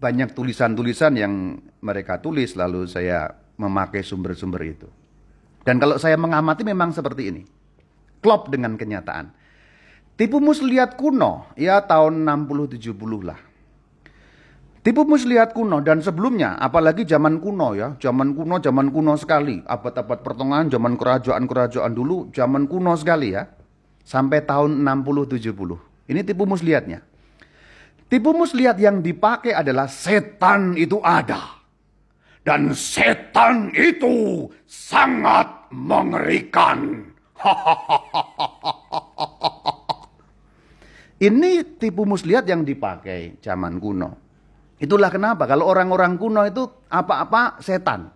[0.00, 3.28] banyak tulisan-tulisan yang mereka tulis lalu saya
[3.60, 4.88] memakai sumber-sumber itu.
[5.60, 7.42] Dan kalau saya mengamati memang seperti ini.
[8.24, 9.32] Klop dengan kenyataan.
[10.16, 13.40] Tipu muslihat kuno, ya tahun 60-70 lah.
[14.80, 20.24] Tipu muslihat kuno dan sebelumnya, apalagi zaman kuno ya, zaman kuno, zaman kuno sekali, abad-abad
[20.24, 23.44] pertengahan, zaman kerajaan-kerajaan dulu, zaman kuno sekali ya,
[24.04, 25.76] sampai tahun 60-70.
[26.08, 27.04] Ini tipu muslihatnya.
[28.10, 31.62] Tipu muslihat yang dipakai adalah setan itu ada.
[32.42, 37.06] Dan setan itu sangat mengerikan.
[41.30, 44.16] Ini tipu muslihat yang dipakai zaman kuno.
[44.80, 48.10] Itulah kenapa kalau orang-orang kuno itu apa-apa setan.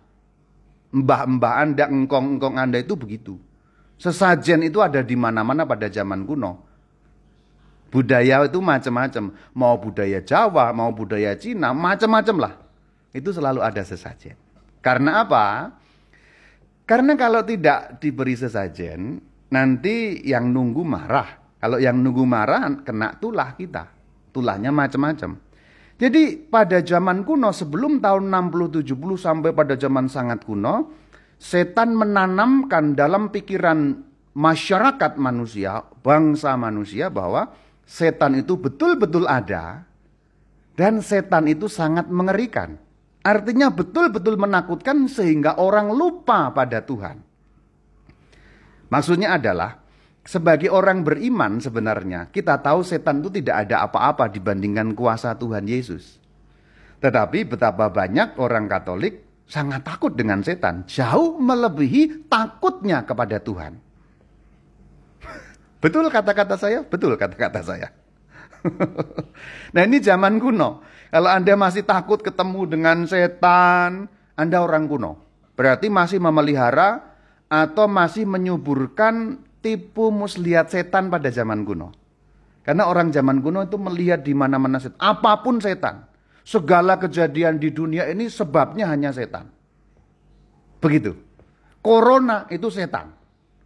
[0.91, 3.37] Mbah-mbah Anda, engkong-engkong Anda itu begitu.
[3.95, 6.74] Sesajen itu ada di mana-mana pada zaman kuno.
[7.93, 9.31] Budaya itu macam-macam.
[9.55, 12.53] Mau budaya Jawa, mau budaya Cina, macam-macam lah.
[13.15, 14.35] Itu selalu ada sesajen.
[14.83, 15.71] Karena apa?
[16.85, 19.17] Karena kalau tidak diberi sesajen,
[19.49, 21.57] nanti yang nunggu marah.
[21.57, 23.89] Kalau yang nunggu marah, kena tulah kita.
[24.29, 25.39] Tulahnya macam-macam.
[25.95, 30.91] Jadi pada zaman kuno sebelum tahun 60-70 sampai pada zaman sangat kuno,
[31.39, 33.95] setan menanamkan dalam pikiran
[34.35, 37.47] masyarakat manusia, bangsa manusia bahwa
[37.85, 39.85] setan itu betul-betul ada
[40.75, 42.75] dan setan itu sangat mengerikan.
[43.25, 47.25] Artinya betul-betul menakutkan sehingga orang lupa pada Tuhan.
[48.85, 49.81] Maksudnya adalah
[50.21, 56.21] sebagai orang beriman sebenarnya kita tahu setan itu tidak ada apa-apa dibandingkan kuasa Tuhan Yesus.
[57.01, 63.84] Tetapi betapa banyak orang Katolik sangat takut dengan setan, jauh melebihi takutnya kepada Tuhan.
[65.85, 66.81] Betul kata-kata saya?
[66.81, 67.93] Betul kata-kata saya.
[69.77, 70.81] nah ini zaman kuno.
[71.13, 75.21] Kalau Anda masih takut ketemu dengan setan, Anda orang kuno.
[75.53, 77.05] Berarti masih memelihara
[77.45, 81.93] atau masih menyuburkan tipu muslihat setan pada zaman kuno.
[82.65, 86.09] Karena orang zaman kuno itu melihat di mana-mana setan, apa pun setan.
[86.41, 89.53] Segala kejadian di dunia ini sebabnya hanya setan.
[90.81, 91.13] Begitu.
[91.85, 93.13] Corona itu setan.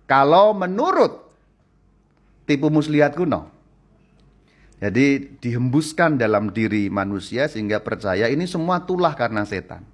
[0.03, 1.28] Kalau menurut
[2.49, 3.53] tipu muslihat kuno.
[4.81, 9.85] Jadi dihembuskan dalam diri manusia sehingga percaya ini semua tulah karena setan.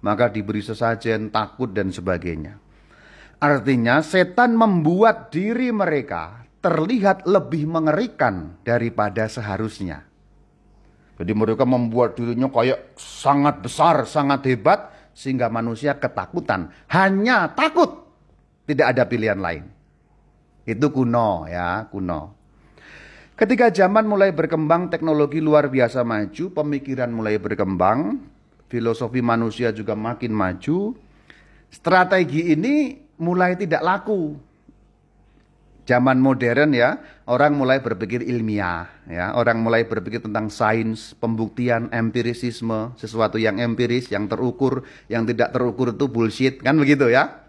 [0.00, 2.56] Maka diberi sesajen, takut dan sebagainya.
[3.42, 10.06] Artinya setan membuat diri mereka terlihat lebih mengerikan daripada seharusnya.
[11.18, 16.70] Jadi mereka membuat dirinya kayak sangat besar, sangat hebat sehingga manusia ketakutan.
[16.86, 18.06] Hanya takut.
[18.70, 19.77] Tidak ada pilihan lain.
[20.68, 22.36] Itu kuno ya, kuno.
[23.38, 28.20] Ketika zaman mulai berkembang, teknologi luar biasa maju, pemikiran mulai berkembang,
[28.68, 30.92] filosofi manusia juga makin maju.
[31.72, 34.36] Strategi ini mulai tidak laku.
[35.88, 42.92] Zaman modern ya, orang mulai berpikir ilmiah, ya, orang mulai berpikir tentang sains, pembuktian, empirisisme,
[43.00, 47.40] sesuatu yang empiris, yang terukur, yang tidak terukur itu bullshit, kan begitu ya.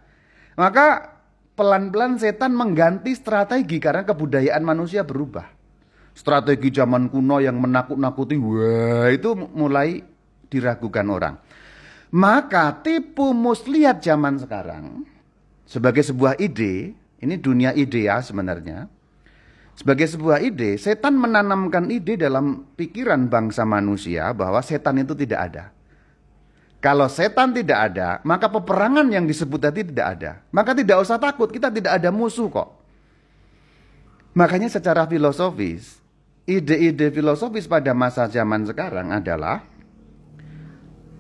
[0.55, 1.18] Maka
[1.59, 5.43] pelan-pelan setan mengganti strategi karena kebudayaan manusia berubah.
[6.15, 9.99] Strategi zaman kuno yang menakut-nakuti, wah itu mulai
[10.47, 11.35] diragukan orang.
[12.15, 15.03] Maka tipu muslihat zaman sekarang
[15.67, 18.87] sebagai sebuah ide, ini dunia ide ya sebenarnya.
[19.75, 25.63] Sebagai sebuah ide, setan menanamkan ide dalam pikiran bangsa manusia bahwa setan itu tidak ada.
[26.79, 30.31] Kalau setan tidak ada, maka peperangan yang disebut tadi tidak ada.
[30.47, 32.79] Maka tidak usah takut, kita tidak ada musuh kok.
[34.31, 35.99] Makanya secara filosofis,
[36.47, 39.67] ide-ide filosofis pada masa zaman sekarang adalah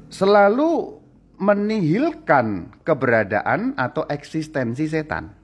[0.07, 0.95] selalu
[1.39, 5.35] menihilkan keberadaan atau eksistensi setan.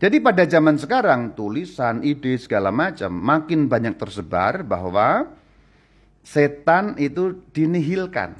[0.00, 5.32] Jadi pada zaman sekarang tulisan, ide segala macam makin banyak tersebar bahwa
[6.24, 8.36] setan itu dinihilkan.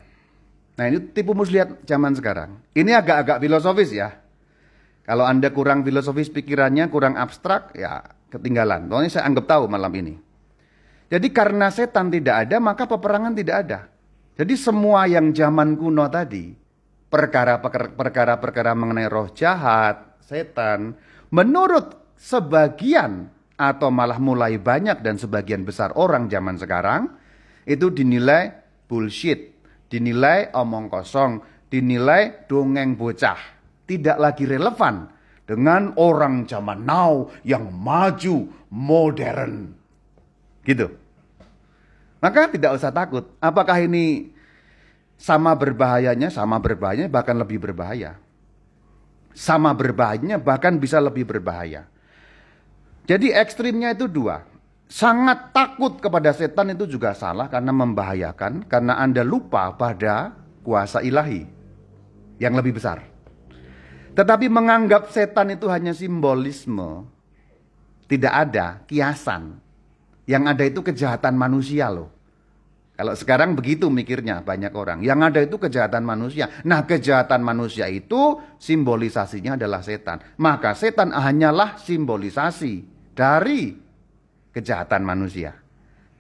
[0.75, 2.59] Nah ini tipu muslihat zaman sekarang.
[2.75, 4.11] Ini agak-agak filosofis ya.
[5.05, 8.91] Kalau Anda kurang filosofis pikirannya, kurang abstrak, ya ketinggalan.
[8.91, 10.15] Pokoknya saya anggap tahu malam ini.
[11.13, 13.81] Jadi karena setan tidak ada, maka peperangan tidak ada.
[14.35, 16.51] Jadi semua yang zaman kuno tadi,
[17.07, 20.99] perkara-perkara mengenai roh jahat, setan,
[21.31, 27.15] menurut sebagian atau malah mulai banyak dan sebagian besar orang zaman sekarang,
[27.63, 28.51] itu dinilai
[28.91, 29.54] bullshit,
[29.89, 33.39] dinilai omong kosong, dinilai dongeng bocah,
[33.85, 35.11] tidak lagi relevan
[35.45, 39.77] dengan orang zaman now yang maju, modern.
[40.65, 40.89] Gitu.
[42.25, 43.29] Maka tidak usah takut.
[43.37, 44.33] Apakah ini
[45.21, 46.33] sama berbahayanya?
[46.33, 48.17] Sama berbahayanya bahkan lebih berbahaya.
[49.37, 51.85] Sama berbahayanya bahkan bisa lebih berbahaya.
[53.05, 54.54] Jadi ekstrimnya itu dua.
[54.89, 61.45] Sangat takut kepada setan itu juga salah karena membahayakan karena Anda lupa pada kuasa ilahi
[62.41, 63.05] yang lebih besar.
[64.15, 67.11] Tetapi menganggap setan itu hanya simbolisme,
[68.07, 69.59] tidak ada kiasan.
[70.25, 72.15] Yang ada itu kejahatan manusia loh.
[72.95, 75.03] Kalau sekarang begitu mikirnya banyak orang.
[75.03, 76.47] Yang ada itu kejahatan manusia.
[76.63, 80.23] Nah kejahatan manusia itu simbolisasinya adalah setan.
[80.39, 83.84] Maka setan hanyalah simbolisasi dari
[84.55, 85.59] kejahatan manusia.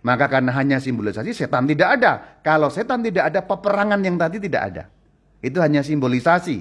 [0.04, 2.12] Maka karena hanya simbolisasi setan tidak ada.
[2.44, 4.84] Kalau setan tidak ada peperangan yang tadi tidak ada.
[5.40, 6.60] Itu hanya simbolisasi.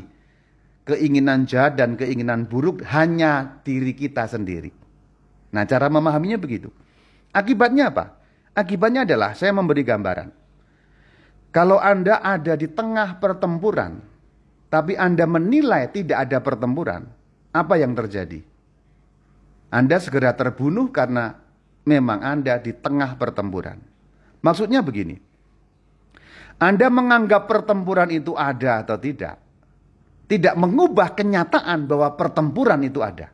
[0.88, 4.72] Keinginan jahat dan keinginan buruk hanya diri kita sendiri.
[5.52, 6.72] Nah cara memahaminya begitu.
[7.36, 8.16] Akibatnya apa?
[8.56, 10.30] Akibatnya adalah saya memberi gambaran.
[11.52, 14.02] Kalau Anda ada di tengah pertempuran,
[14.72, 17.06] tapi Anda menilai tidak ada pertempuran,
[17.54, 18.42] apa yang terjadi?
[19.70, 21.43] Anda segera terbunuh karena
[21.84, 23.80] memang Anda di tengah pertempuran.
[24.44, 25.16] Maksudnya begini,
[26.60, 29.40] Anda menganggap pertempuran itu ada atau tidak,
[30.28, 33.32] tidak mengubah kenyataan bahwa pertempuran itu ada.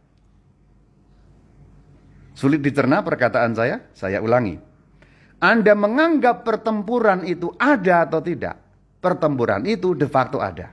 [2.37, 4.55] Sulit dicerna perkataan saya, saya ulangi.
[5.39, 8.59] Anda menganggap pertempuran itu ada atau tidak,
[9.03, 10.71] pertempuran itu de facto ada.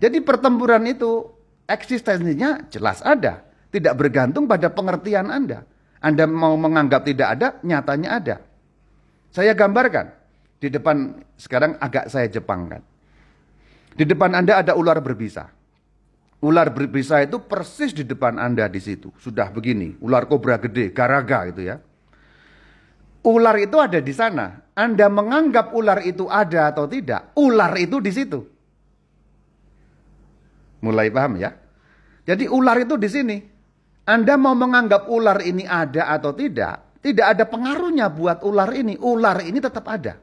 [0.00, 1.28] Jadi pertempuran itu
[1.68, 5.68] eksistensinya jelas ada, tidak bergantung pada pengertian Anda.
[6.00, 8.36] Anda mau menganggap tidak ada, nyatanya ada.
[9.30, 10.10] Saya gambarkan
[10.60, 12.80] di depan sekarang agak saya jepangkan.
[13.94, 15.52] Di depan Anda ada ular berbisa.
[16.40, 19.12] Ular berbisa itu persis di depan Anda di situ.
[19.20, 21.76] Sudah begini, ular kobra gede, garaga itu ya.
[23.20, 24.72] Ular itu ada di sana.
[24.72, 28.40] Anda menganggap ular itu ada atau tidak, ular itu di situ.
[30.80, 31.52] Mulai paham ya?
[32.24, 33.36] Jadi ular itu di sini.
[34.08, 39.00] Anda mau menganggap ular ini ada atau tidak, tidak ada pengaruhnya buat ular ini.
[39.00, 40.20] Ular ini tetap ada.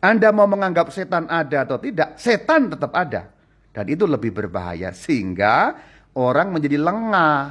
[0.00, 3.30] Anda mau menganggap setan ada atau tidak, setan tetap ada.
[3.70, 5.76] Dan itu lebih berbahaya sehingga
[6.18, 7.42] orang menjadi lengah.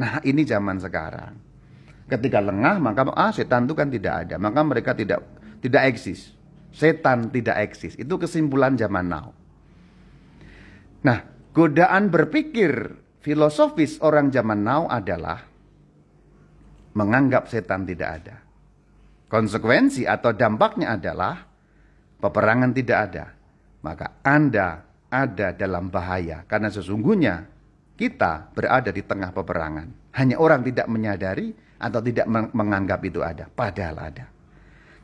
[0.00, 1.34] Nah, ini zaman sekarang.
[2.08, 5.20] Ketika lengah maka ah setan itu kan tidak ada, maka mereka tidak
[5.60, 6.32] tidak eksis.
[6.72, 7.98] Setan tidak eksis.
[8.00, 9.36] Itu kesimpulan zaman now.
[11.04, 11.20] Nah,
[11.52, 15.40] godaan berpikir filosofis orang zaman now adalah
[16.92, 18.36] menganggap setan tidak ada.
[19.32, 21.40] Konsekuensi atau dampaknya adalah
[22.20, 23.24] peperangan tidak ada.
[23.80, 27.48] Maka Anda ada dalam bahaya karena sesungguhnya
[27.96, 30.12] kita berada di tengah peperangan.
[30.14, 34.24] Hanya orang tidak menyadari atau tidak menganggap itu ada, padahal ada.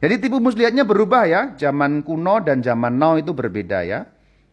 [0.01, 4.07] Jadi tipu muslihatnya berubah ya, zaman kuno dan zaman now itu berbeda ya.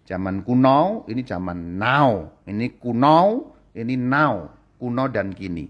[0.07, 2.31] Zaman kuno, ini zaman now.
[2.47, 4.49] Ini kuno, ini now.
[4.77, 5.65] Kuno dan kini.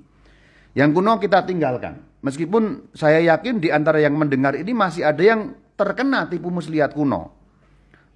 [0.75, 2.03] Yang kuno kita tinggalkan.
[2.19, 7.31] Meskipun saya yakin di antara yang mendengar ini masih ada yang terkena tipu muslihat kuno.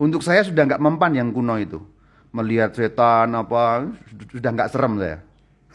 [0.02, 1.80] Untuk saya sudah nggak mempan yang kuno itu.
[2.36, 3.88] Melihat setan apa,
[4.36, 5.18] sudah nggak serem saya.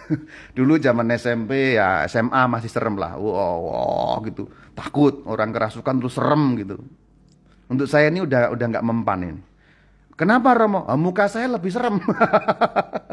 [0.57, 3.17] Dulu zaman SMP ya SMA masih serem lah.
[3.17, 4.51] Wow, wow gitu.
[4.77, 6.77] Takut orang kerasukan terus serem gitu.
[7.67, 9.43] Untuk saya ini udah udah nggak mempan ini.
[10.17, 10.89] Kenapa Romo?
[10.89, 12.01] Oh, muka saya lebih serem.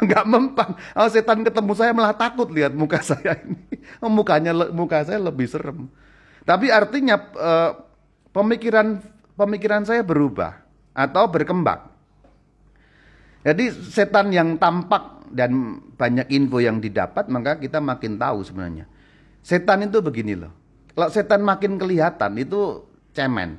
[0.06, 0.70] nggak mempan.
[0.96, 3.80] Oh, setan ketemu saya malah takut lihat muka saya ini.
[4.00, 5.92] Oh, mukanya muka saya lebih serem.
[6.48, 7.70] Tapi artinya uh,
[8.32, 9.04] pemikiran
[9.36, 10.64] pemikiran saya berubah
[10.96, 11.92] atau berkembang.
[13.40, 18.84] Jadi setan yang tampak dan banyak info yang didapat, maka kita makin tahu sebenarnya.
[19.40, 20.52] Setan itu begini loh.
[20.92, 22.84] Kalau setan makin kelihatan itu
[23.16, 23.56] cemen.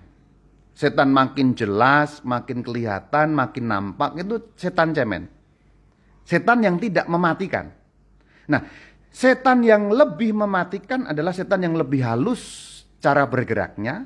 [0.78, 5.41] Setan makin jelas, makin kelihatan, makin nampak itu setan cemen.
[6.24, 7.72] Setan yang tidak mematikan.
[8.48, 8.62] Nah,
[9.12, 12.70] setan yang lebih mematikan adalah setan yang lebih halus
[13.02, 14.06] cara bergeraknya,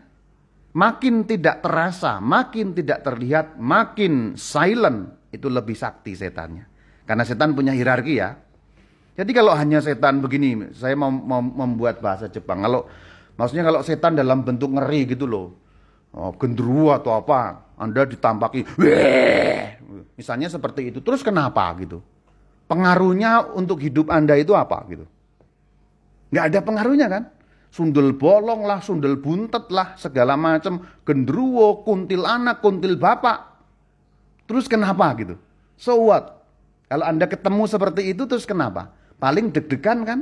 [0.75, 6.65] makin tidak terasa, makin tidak terlihat, makin silent, itu lebih sakti setannya.
[7.05, 8.33] Karena setan punya hierarki ya.
[9.15, 12.59] Jadi kalau hanya setan begini, saya mau, mau membuat bahasa Jepang.
[12.59, 12.83] Kalau
[13.39, 15.55] maksudnya kalau setan dalam bentuk ngeri gitu loh.
[16.15, 19.75] Oh, gendruwo atau apa, Anda ditampaki, Weh!
[20.15, 21.03] misalnya seperti itu.
[21.03, 21.99] Terus kenapa gitu?
[22.65, 25.05] Pengaruhnya untuk hidup Anda itu apa gitu?
[26.33, 27.23] Nggak ada pengaruhnya kan?
[27.69, 30.79] Sundel bolong lah, sundel buntet lah, segala macam.
[31.03, 33.59] Gendruwo, kuntil anak, kuntil bapak.
[34.47, 35.35] Terus kenapa gitu?
[35.75, 36.39] So what?
[36.87, 38.95] Kalau Anda ketemu seperti itu terus kenapa?
[39.19, 40.19] Paling deg-degan kan?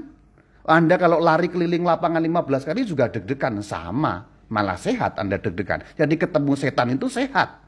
[0.66, 3.62] Anda kalau lari keliling lapangan 15 kali juga deg-degan.
[3.62, 4.33] Sama.
[4.52, 5.84] Malah sehat Anda deg-degan.
[5.96, 7.64] Jadi ketemu setan itu sehat.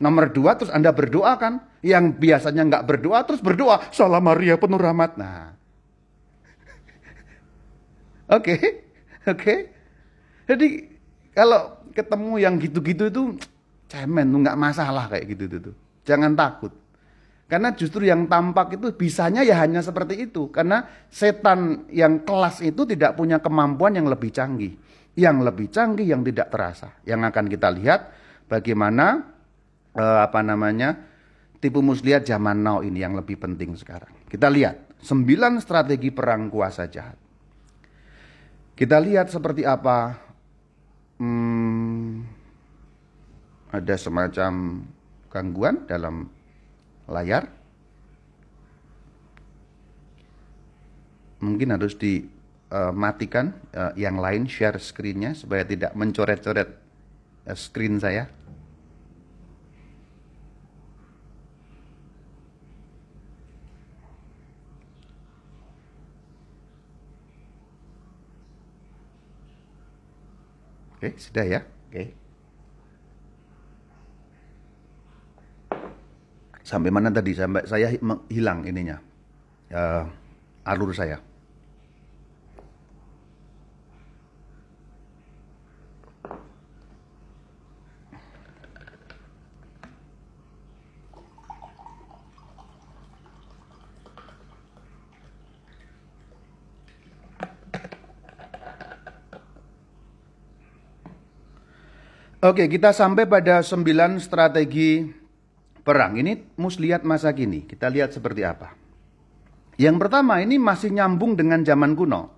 [0.00, 1.62] Nomor dua terus Anda berdoa kan.
[1.84, 3.84] Yang biasanya nggak berdoa terus berdoa.
[3.92, 5.16] Salam Maria penuh rahmat.
[5.20, 5.52] Nah
[8.36, 8.56] Oke,
[9.28, 9.54] oke.
[10.48, 10.68] Jadi
[11.36, 13.22] kalau ketemu yang gitu-gitu itu
[13.88, 15.76] cemen tuh nggak masalah kayak gitu tuh.
[16.04, 16.72] Jangan takut.
[17.44, 20.48] Karena justru yang tampak itu bisanya ya hanya seperti itu.
[20.48, 24.74] Karena setan yang kelas itu tidak punya kemampuan yang lebih canggih.
[25.14, 26.98] Yang lebih canggih yang tidak terasa.
[27.06, 28.00] Yang akan kita lihat
[28.50, 29.22] bagaimana
[29.94, 30.98] eh, apa namanya
[31.62, 34.12] tipu muslihat zaman now ini yang lebih penting sekarang.
[34.28, 37.16] Kita lihat sembilan strategi perang kuasa jahat.
[38.74, 40.18] Kita lihat seperti apa.
[41.14, 42.26] Hmm,
[43.70, 44.82] ada semacam
[45.30, 46.26] gangguan dalam
[47.06, 47.46] layar.
[51.38, 52.33] Mungkin harus dimatikan
[52.70, 52.92] uh,
[53.74, 56.70] uh, yang lain share screen-nya supaya tidak mencoret-coret
[57.48, 58.30] uh, screen saya.
[71.04, 71.60] Oke, sudah ya.
[71.92, 72.16] Oke.
[76.64, 77.36] Sampai mana tadi?
[77.36, 77.92] Sampai saya
[78.32, 78.96] hilang ininya.
[79.68, 80.08] Uh,
[80.64, 81.20] alur saya.
[102.44, 105.00] Oke, kita sampai pada sembilan strategi
[105.80, 106.20] perang.
[106.20, 107.64] Ini muslihat masa kini.
[107.64, 108.76] Kita lihat seperti apa.
[109.80, 112.28] Yang pertama ini masih nyambung dengan zaman kuno.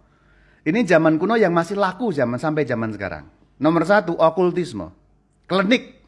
[0.63, 3.27] Ini zaman kuno yang masih laku zaman sampai zaman sekarang.
[3.59, 4.95] Nomor satu, okultisme.
[5.51, 5.99] Klenik.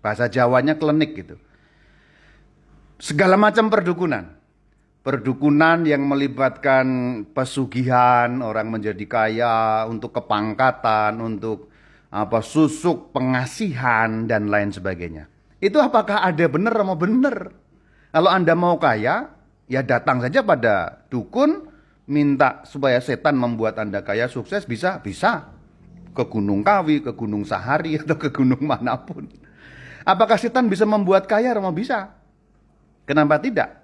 [0.00, 1.36] Bahasa Jawanya klenik gitu.
[2.96, 4.32] Segala macam perdukunan.
[5.04, 6.86] Perdukunan yang melibatkan
[7.36, 11.71] pesugihan, orang menjadi kaya, untuk kepangkatan, untuk
[12.12, 15.32] apa susuk, pengasihan dan lain sebagainya.
[15.64, 17.56] Itu apakah ada benar mau benar?
[18.12, 19.32] Kalau Anda mau kaya,
[19.64, 21.72] ya datang saja pada dukun,
[22.04, 25.48] minta supaya setan membuat Anda kaya sukses bisa, bisa.
[26.12, 29.24] Ke Gunung Kawi, ke Gunung Sahari atau ke gunung mana pun.
[30.04, 31.56] Apakah setan bisa membuat kaya?
[31.56, 32.12] Mau bisa.
[33.08, 33.80] Kenapa tidak?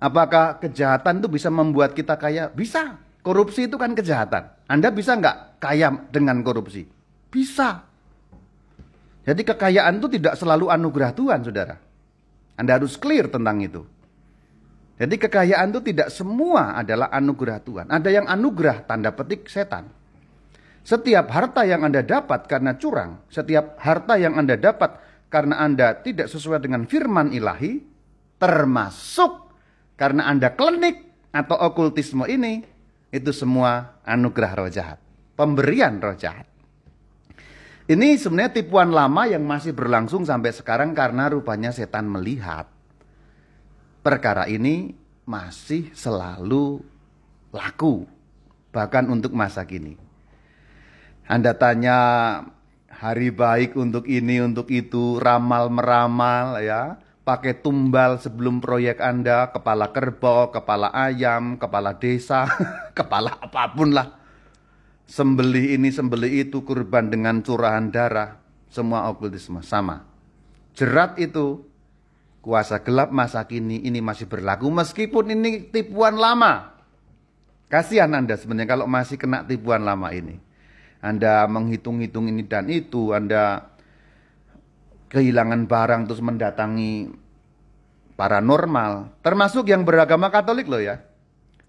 [0.00, 2.48] Apakah kejahatan itu bisa membuat kita kaya?
[2.48, 2.96] Bisa.
[3.20, 4.48] Korupsi itu kan kejahatan.
[4.70, 6.97] Anda bisa nggak kaya dengan korupsi?
[7.28, 7.84] Bisa.
[9.28, 11.76] Jadi kekayaan itu tidak selalu anugerah Tuhan, saudara.
[12.56, 13.84] Anda harus clear tentang itu.
[14.98, 17.86] Jadi kekayaan itu tidak semua adalah anugerah Tuhan.
[17.86, 19.86] Ada yang anugerah tanda petik setan.
[20.82, 24.96] Setiap harta yang Anda dapat karena curang, setiap harta yang Anda dapat
[25.28, 27.84] karena Anda tidak sesuai dengan firman ilahi,
[28.40, 29.52] termasuk
[30.00, 32.64] karena Anda klinik atau okultisme ini,
[33.12, 34.96] itu semua anugerah roh jahat.
[35.36, 36.47] Pemberian roh jahat.
[37.88, 42.68] Ini sebenarnya tipuan lama yang masih berlangsung sampai sekarang karena rupanya setan melihat.
[44.04, 44.92] Perkara ini
[45.24, 46.84] masih selalu
[47.48, 48.04] laku
[48.76, 49.96] bahkan untuk masa kini.
[51.24, 51.96] Anda tanya
[52.92, 57.00] hari baik untuk ini untuk itu ramal meramal ya.
[57.24, 62.44] Pakai tumbal sebelum proyek Anda kepala kerbau, kepala ayam, kepala desa,
[62.98, 64.17] kepala apa pun lah
[65.08, 68.36] sembeli ini sembeli itu kurban dengan curahan darah.
[68.68, 70.04] Semua okultisme sama.
[70.76, 71.64] Jerat itu
[72.44, 74.68] kuasa gelap masa kini ini masih berlaku.
[74.68, 76.76] Meskipun ini tipuan lama.
[77.72, 80.36] Kasihan anda sebenarnya kalau masih kena tipuan lama ini.
[81.00, 83.72] Anda menghitung-hitung ini dan itu anda
[85.08, 87.08] kehilangan barang terus mendatangi
[88.20, 89.24] paranormal.
[89.24, 91.00] Termasuk yang beragama Katolik loh ya.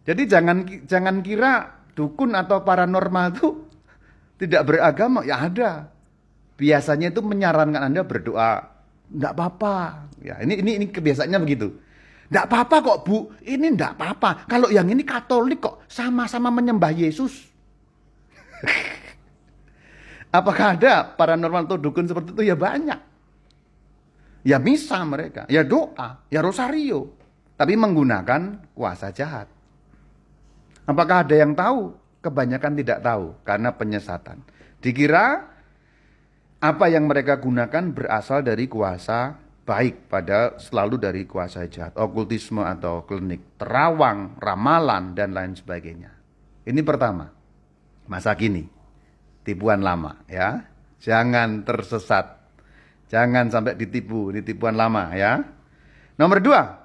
[0.04, 3.68] Jadi jangan jangan kira dukun atau paranormal itu
[4.40, 5.92] tidak beragama, ya ada.
[6.56, 8.64] Biasanya itu menyarankan Anda berdoa,
[9.12, 9.76] enggak apa-apa.
[10.24, 11.76] Ya, ini ini ini kebiasaannya begitu.
[12.32, 13.18] Enggak apa-apa kok, Bu.
[13.44, 14.48] Ini enggak apa-apa.
[14.48, 17.52] Kalau yang ini Katolik kok sama-sama menyembah Yesus.
[20.40, 22.44] Apakah ada paranormal atau dukun seperti itu?
[22.48, 23.00] Ya banyak.
[24.48, 27.12] Ya misa mereka, ya doa, ya rosario.
[27.60, 29.52] Tapi menggunakan kuasa jahat.
[30.90, 31.94] Apakah ada yang tahu?
[32.20, 34.42] Kebanyakan tidak tahu karena penyesatan.
[34.82, 35.46] Dikira
[36.60, 43.06] apa yang mereka gunakan berasal dari kuasa baik pada selalu dari kuasa jahat, okultisme atau
[43.06, 46.12] klinik, terawang, ramalan dan lain sebagainya.
[46.66, 47.30] Ini pertama.
[48.10, 48.66] Masa kini
[49.46, 50.66] tipuan lama ya.
[51.00, 52.36] Jangan tersesat.
[53.14, 55.40] Jangan sampai ditipu, ini tipuan lama ya.
[56.20, 56.79] Nomor dua,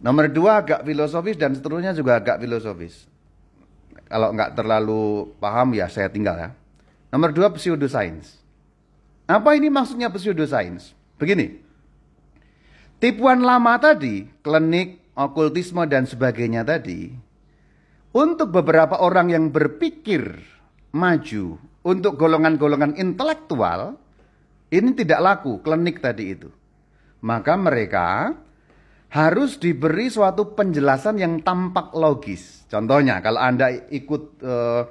[0.00, 3.08] Nomor dua agak filosofis dan seterusnya juga agak filosofis.
[4.06, 6.50] Kalau nggak terlalu paham ya saya tinggal ya.
[7.10, 8.38] Nomor dua pseudoscience.
[9.26, 10.94] Apa ini maksudnya pseudoscience?
[11.16, 11.58] Begini,
[13.00, 17.10] tipuan lama tadi, klinik, okultisme dan sebagainya tadi,
[18.12, 20.38] untuk beberapa orang yang berpikir
[20.92, 23.96] maju, untuk golongan-golongan intelektual,
[24.70, 26.52] ini tidak laku, klinik tadi itu.
[27.24, 28.36] Maka mereka
[29.16, 32.68] harus diberi suatu penjelasan yang tampak logis.
[32.68, 34.82] Contohnya, kalau Anda ikut uh,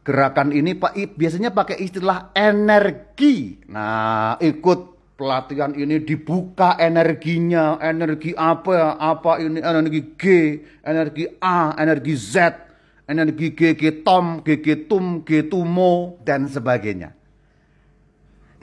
[0.00, 3.60] gerakan ini Pak biasanya pakai istilah energi.
[3.68, 8.96] Nah, ikut pelatihan ini dibuka energinya, energi apa?
[8.96, 10.24] Apa ini energi G,
[10.80, 12.34] energi A, energi Z,
[13.04, 17.12] energi G, G Tom, G G Tum, G Tumo dan sebagainya.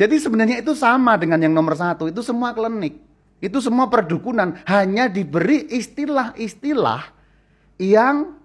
[0.01, 3.10] Jadi sebenarnya itu sama dengan yang nomor satu, itu semua klinik.
[3.41, 7.01] Itu semua perdukunan hanya diberi istilah-istilah
[7.81, 8.37] yang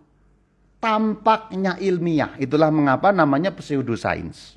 [0.80, 2.32] tampaknya ilmiah.
[2.40, 4.56] Itulah mengapa namanya pseudoscience.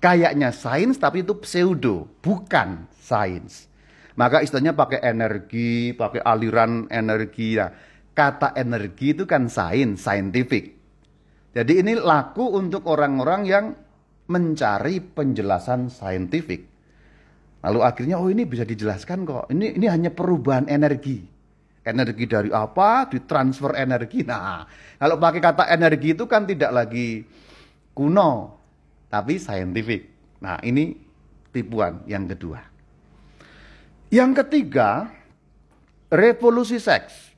[0.00, 3.68] Kayaknya sains tapi itu pseudo, bukan sains.
[4.16, 7.60] Maka istilahnya pakai energi, pakai aliran energi.
[7.60, 7.68] ya.
[8.14, 10.78] kata energi itu kan sains, scientific.
[11.50, 13.66] Jadi ini laku untuk orang-orang yang
[14.30, 16.73] mencari penjelasan saintifik.
[17.64, 19.48] Lalu akhirnya oh ini bisa dijelaskan kok.
[19.48, 21.24] Ini ini hanya perubahan energi.
[21.84, 24.20] Energi dari apa ditransfer energi.
[24.24, 24.68] Nah,
[25.00, 27.24] kalau pakai kata energi itu kan tidak lagi
[27.96, 28.60] kuno,
[29.08, 30.02] tapi saintifik.
[30.44, 30.92] Nah, ini
[31.52, 32.60] tipuan yang kedua.
[34.12, 35.08] Yang ketiga,
[36.12, 37.32] revolusi seks.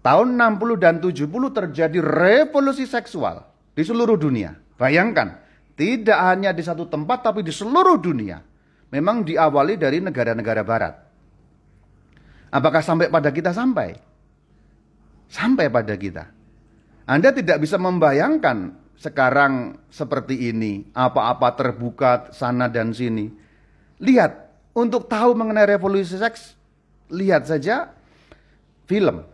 [0.00, 3.44] Tahun 60 dan 70 terjadi revolusi seksual
[3.76, 4.56] di seluruh dunia.
[4.80, 5.36] Bayangkan,
[5.76, 8.49] tidak hanya di satu tempat tapi di seluruh dunia.
[8.90, 10.94] Memang diawali dari negara-negara barat.
[12.50, 13.94] Apakah sampai pada kita sampai?
[15.30, 16.26] Sampai pada kita.
[17.06, 23.30] Anda tidak bisa membayangkan sekarang seperti ini, apa-apa terbuka sana dan sini.
[24.02, 26.58] Lihat, untuk tahu mengenai revolusi seks,
[27.08, 27.94] lihat saja
[28.90, 29.24] film.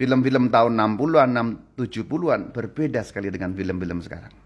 [0.00, 1.30] Film-film tahun 60-an,
[1.78, 4.41] 70-an berbeda sekali dengan film-film sekarang.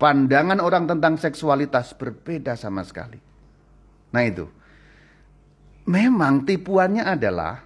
[0.00, 3.20] Pandangan orang tentang seksualitas berbeda sama sekali.
[4.16, 4.48] Nah itu.
[5.84, 7.60] Memang tipuannya adalah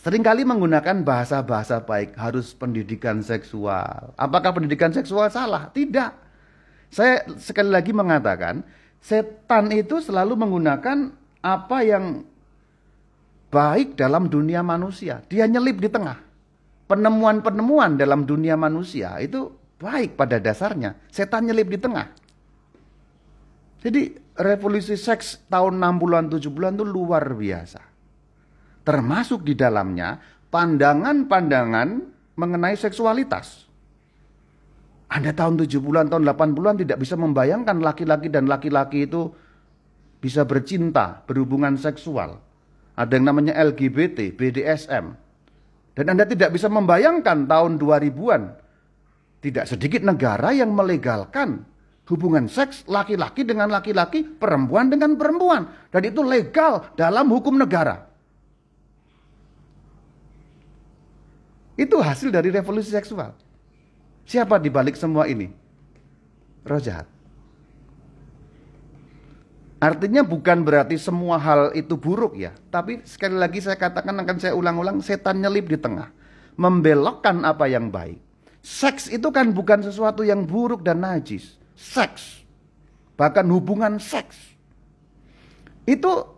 [0.00, 4.16] sering kali menggunakan bahasa-bahasa baik, harus pendidikan seksual.
[4.16, 5.68] Apakah pendidikan seksual salah?
[5.68, 6.12] Tidak.
[6.88, 8.64] Saya sekali lagi mengatakan,
[9.04, 11.12] setan itu selalu menggunakan
[11.44, 12.24] apa yang
[13.52, 15.20] baik dalam dunia manusia.
[15.28, 16.16] Dia nyelip di tengah.
[16.88, 20.94] Penemuan-penemuan dalam dunia manusia itu baik pada dasarnya.
[21.08, 22.12] Setan nyelip di tengah.
[23.80, 27.80] Jadi revolusi seks tahun 60-an 70-an itu luar biasa.
[28.84, 30.20] Termasuk di dalamnya
[30.52, 31.88] pandangan-pandangan
[32.36, 33.64] mengenai seksualitas.
[35.10, 39.32] Anda tahun 70-an, tahun 80-an tidak bisa membayangkan laki-laki dan laki-laki itu
[40.20, 42.38] bisa bercinta, berhubungan seksual.
[42.94, 45.16] Ada yang namanya LGBT, BDSM.
[45.96, 48.59] Dan Anda tidak bisa membayangkan tahun 2000-an.
[49.40, 51.64] Tidak sedikit negara yang melegalkan
[52.10, 55.70] hubungan seks laki-laki dengan laki-laki, perempuan dengan perempuan.
[55.88, 58.10] Dan itu legal dalam hukum negara.
[61.80, 63.32] Itu hasil dari revolusi seksual.
[64.28, 65.48] Siapa di balik semua ini?
[66.66, 67.08] Roh jahat.
[69.80, 72.52] Artinya bukan berarti semua hal itu buruk ya.
[72.68, 76.12] Tapi sekali lagi saya katakan akan saya ulang-ulang, setan nyelip di tengah.
[76.60, 78.29] Membelokkan apa yang baik.
[78.60, 82.44] Seks itu kan bukan sesuatu yang buruk dan najis seks,
[83.16, 84.36] bahkan hubungan seks.
[85.88, 86.28] Itu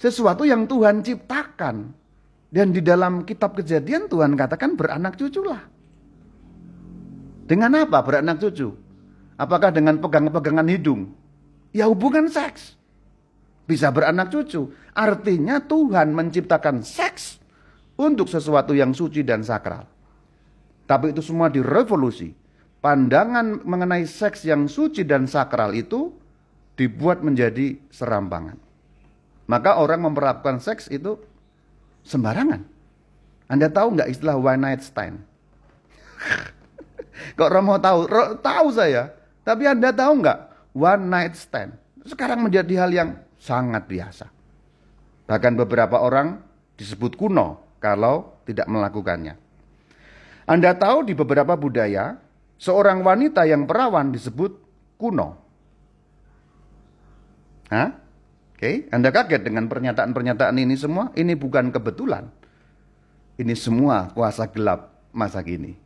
[0.00, 2.08] sesuatu yang Tuhan ciptakan.
[2.46, 5.60] Dan di dalam kitab kejadian Tuhan katakan beranak cuculah.
[7.46, 8.72] Dengan apa beranak cucu?
[9.36, 11.12] Apakah dengan pegang-pegangan hidung?
[11.76, 12.78] Ya hubungan seks.
[13.68, 14.72] Bisa beranak cucu.
[14.96, 17.42] Artinya Tuhan menciptakan seks
[17.98, 19.84] untuk sesuatu yang suci dan sakral.
[20.86, 22.30] Tapi itu semua direvolusi
[22.86, 26.14] pandangan mengenai seks yang suci dan sakral itu
[26.78, 28.54] dibuat menjadi serampangan.
[29.50, 31.18] Maka orang memperlakukan seks itu
[32.06, 32.62] sembarangan.
[33.50, 35.22] Anda tahu nggak istilah one night stand?
[37.38, 38.06] Kok Romo tahu?
[38.42, 39.10] tahu saya.
[39.42, 40.38] Tapi Anda tahu nggak
[40.74, 41.74] one night stand?
[42.06, 44.26] Sekarang menjadi hal yang sangat biasa.
[45.26, 46.38] Bahkan beberapa orang
[46.78, 49.45] disebut kuno kalau tidak melakukannya.
[50.46, 52.22] Anda tahu di beberapa budaya
[52.56, 54.54] seorang wanita yang perawan disebut
[54.94, 55.42] kuno.
[57.66, 57.90] Hah?
[58.56, 58.76] Oke, okay.
[58.88, 61.12] Anda kaget dengan pernyataan-pernyataan ini semua?
[61.12, 62.30] Ini bukan kebetulan.
[63.36, 65.76] Ini semua kuasa gelap masa kini.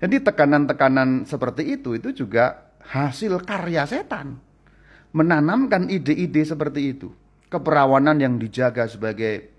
[0.00, 4.40] Jadi tekanan-tekanan seperti itu itu juga hasil karya setan.
[5.12, 7.12] Menanamkan ide-ide seperti itu.
[7.52, 9.51] Keperawanan yang dijaga sebagai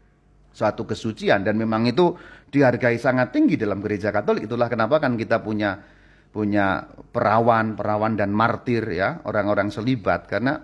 [0.54, 2.14] suatu kesucian dan memang itu
[2.54, 4.46] dihargai sangat tinggi dalam gereja Katolik.
[4.46, 5.82] Itulah kenapa kan kita punya
[6.34, 10.62] punya perawan, perawan dan martir ya, orang-orang selibat karena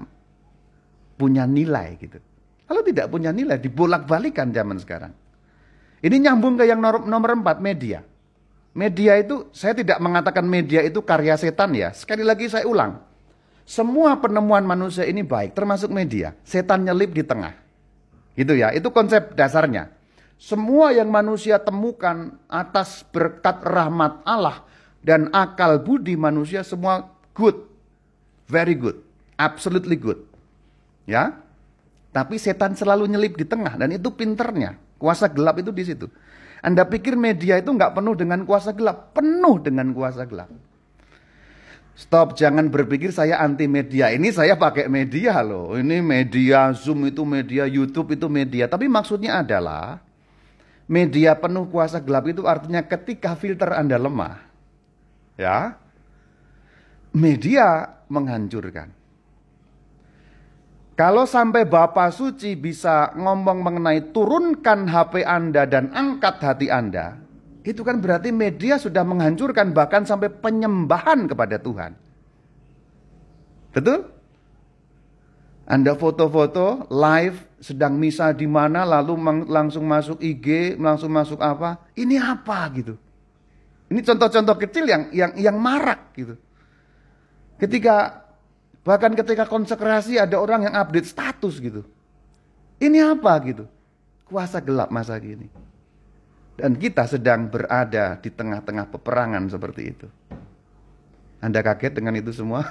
[1.17, 2.17] punya nilai gitu.
[2.65, 5.13] Kalau tidak punya nilai dibolak-balikan zaman sekarang.
[5.99, 8.01] Ini nyambung ke yang nomor, nomor empat media.
[8.77, 11.91] Media itu, saya tidak mengatakan media itu karya setan ya.
[11.91, 13.01] Sekali lagi saya ulang.
[13.65, 16.33] Semua penemuan manusia ini baik, termasuk media.
[16.45, 17.53] Setan nyelip di tengah.
[18.39, 19.91] Gitu ya, itu konsep dasarnya.
[20.39, 24.63] Semua yang manusia temukan atas berkat rahmat Allah
[25.03, 27.67] dan akal budi manusia semua good.
[28.47, 29.03] Very good.
[29.35, 30.23] Absolutely good.
[31.03, 31.35] Ya.
[32.15, 34.79] Tapi setan selalu nyelip di tengah dan itu pinternya.
[34.95, 36.07] Kuasa gelap itu di situ.
[36.63, 39.11] Anda pikir media itu nggak penuh dengan kuasa gelap?
[39.11, 40.47] Penuh dengan kuasa gelap.
[41.97, 44.09] Stop, jangan berpikir saya anti media.
[44.09, 45.75] Ini saya pakai media loh.
[45.75, 48.71] Ini media Zoom itu media, YouTube itu media.
[48.71, 49.99] Tapi maksudnya adalah
[50.89, 54.41] media penuh kuasa gelap itu artinya ketika filter Anda lemah.
[55.35, 55.75] Ya.
[57.11, 58.99] Media menghancurkan.
[60.99, 67.15] Kalau sampai Bapak Suci bisa ngomong mengenai turunkan HP Anda dan angkat hati Anda,
[67.63, 71.91] itu kan berarti media sudah menghancurkan bahkan sampai penyembahan kepada Tuhan.
[73.75, 74.09] Betul?
[75.69, 81.77] Anda foto-foto live sedang misa di mana lalu langsung masuk IG, langsung masuk apa?
[81.93, 82.97] Ini apa gitu?
[83.93, 86.33] Ini contoh-contoh kecil yang yang yang marak gitu.
[87.61, 88.25] Ketika
[88.89, 91.83] Bahkan ketika konsekrasi ada orang yang update status gitu.
[92.79, 93.69] Ini apa gitu?
[94.25, 95.45] Kuasa gelap masa kini.
[96.59, 100.07] Dan kita sedang berada di tengah-tengah peperangan seperti itu.
[101.39, 102.67] Anda kaget dengan itu semua?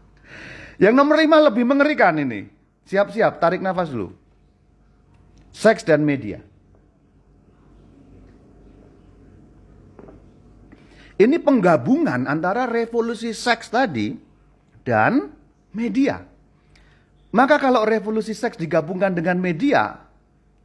[0.82, 2.48] yang nomor lima lebih mengerikan ini.
[2.88, 4.16] Siap-siap, tarik nafas dulu.
[5.52, 6.40] Seks dan media.
[11.20, 14.16] Ini penggabungan antara revolusi seks tadi
[14.88, 15.32] dan
[15.76, 16.24] media.
[17.36, 20.00] Maka kalau revolusi seks digabungkan dengan media,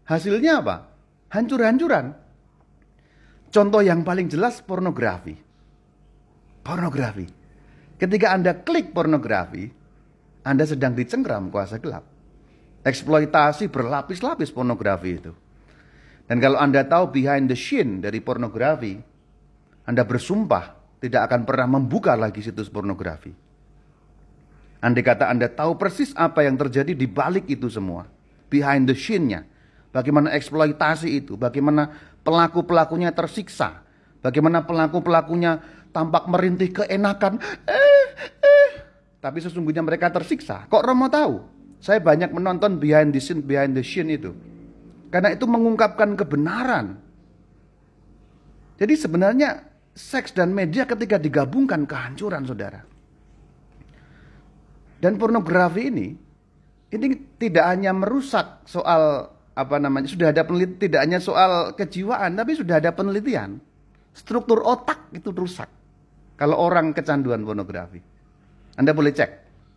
[0.07, 0.90] hasilnya apa?
[1.31, 2.11] Hancur-hancuran.
[3.51, 5.35] Contoh yang paling jelas pornografi.
[6.63, 7.27] Pornografi.
[7.95, 9.67] Ketika Anda klik pornografi,
[10.43, 12.03] Anda sedang dicengkram kuasa gelap.
[12.81, 15.31] Eksploitasi berlapis-lapis pornografi itu.
[16.25, 18.95] Dan kalau Anda tahu behind the scene dari pornografi,
[19.85, 23.33] Anda bersumpah tidak akan pernah membuka lagi situs pornografi.
[24.81, 28.09] Andai kata Anda tahu persis apa yang terjadi di balik itu semua.
[28.49, 29.45] Behind the scene-nya.
[29.91, 31.35] Bagaimana eksploitasi itu.
[31.35, 31.91] Bagaimana
[32.23, 33.83] pelaku-pelakunya tersiksa.
[34.23, 35.59] Bagaimana pelaku-pelakunya
[35.91, 37.37] tampak merintih keenakan.
[37.67, 38.07] Eh,
[38.39, 38.71] eh.
[39.19, 40.65] Tapi sesungguhnya mereka tersiksa.
[40.71, 41.43] Kok Romo tahu?
[41.83, 44.31] Saya banyak menonton behind the scene, behind the scene itu.
[45.11, 46.95] Karena itu mengungkapkan kebenaran.
[48.79, 52.81] Jadi sebenarnya seks dan media ketika digabungkan kehancuran saudara.
[55.01, 56.07] Dan pornografi ini
[56.93, 57.07] ini
[57.41, 62.79] tidak hanya merusak soal apa namanya sudah ada penelitian tidak hanya soal kejiwaan tapi sudah
[62.79, 63.59] ada penelitian.
[64.11, 65.67] Struktur otak itu rusak.
[66.35, 68.01] Kalau orang kecanduan pornografi.
[68.75, 69.31] Anda boleh cek.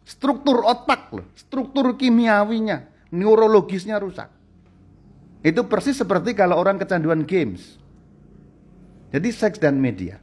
[0.04, 4.28] Struktur otak loh struktur kimiawinya neurologisnya rusak.
[5.44, 7.78] Itu persis seperti kalau orang kecanduan games.
[9.14, 10.18] Jadi seks dan media.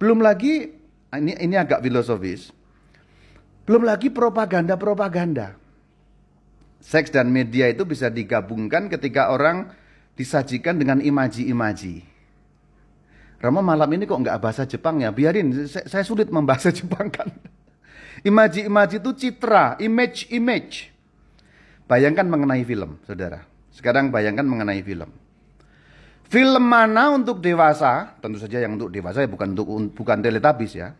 [0.00, 0.72] Belum lagi
[1.12, 2.48] ini ini agak filosofis.
[3.68, 5.61] Belum lagi propaganda-propaganda.
[6.82, 9.70] Seks dan media itu bisa digabungkan ketika orang
[10.18, 12.02] disajikan dengan imaji-imaji.
[13.38, 15.14] Rama malam ini kok nggak bahasa Jepang ya?
[15.14, 17.30] Biarin, saya, sulit membahasa Jepang kan.
[18.26, 20.90] Imaji-imaji itu citra, image-image.
[21.86, 23.46] Bayangkan mengenai film, saudara.
[23.70, 25.10] Sekarang bayangkan mengenai film.
[26.30, 28.14] Film mana untuk dewasa?
[28.18, 30.96] Tentu saja yang untuk dewasa ya bukan untuk bukan teletabis ya.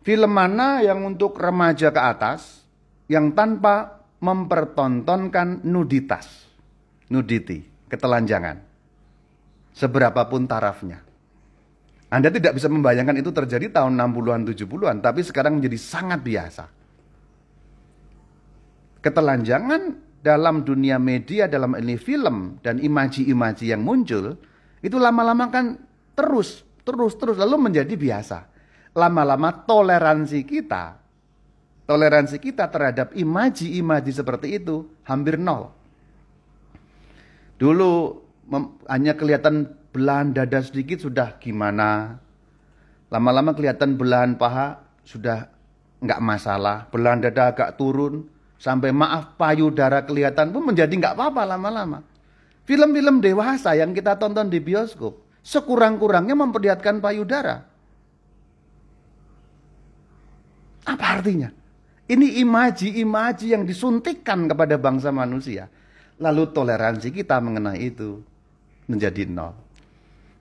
[0.00, 2.64] Film mana yang untuk remaja ke atas
[3.10, 6.48] yang tanpa mempertontonkan nuditas,
[7.12, 7.60] nudity,
[7.92, 8.64] ketelanjangan.
[9.74, 11.04] Seberapapun tarafnya.
[12.08, 16.64] Anda tidak bisa membayangkan itu terjadi tahun 60-an, 70-an, tapi sekarang menjadi sangat biasa.
[19.02, 19.82] Ketelanjangan
[20.22, 24.38] dalam dunia media, dalam ini film dan imaji-imaji yang muncul,
[24.80, 25.74] itu lama-lama kan
[26.14, 28.54] terus, terus, terus, lalu menjadi biasa
[28.94, 31.02] lama-lama toleransi kita,
[31.84, 35.72] toleransi kita terhadap imaji-imaji seperti itu hampir nol.
[37.60, 38.20] Dulu
[38.90, 42.18] hanya kelihatan belahan dada sedikit sudah gimana.
[43.12, 45.46] Lama-lama kelihatan belahan paha sudah
[46.02, 48.26] nggak masalah, belahan dada agak turun,
[48.58, 52.02] sampai maaf payudara kelihatan pun menjadi nggak apa-apa lama-lama.
[52.64, 57.64] Film-film dewasa yang kita tonton di bioskop, sekurang-kurangnya memperlihatkan payudara.
[60.84, 61.63] Apa artinya?
[62.04, 65.72] Ini imaji-imaji yang disuntikkan kepada bangsa manusia.
[66.20, 68.20] Lalu toleransi kita mengenai itu
[68.86, 69.56] menjadi nol.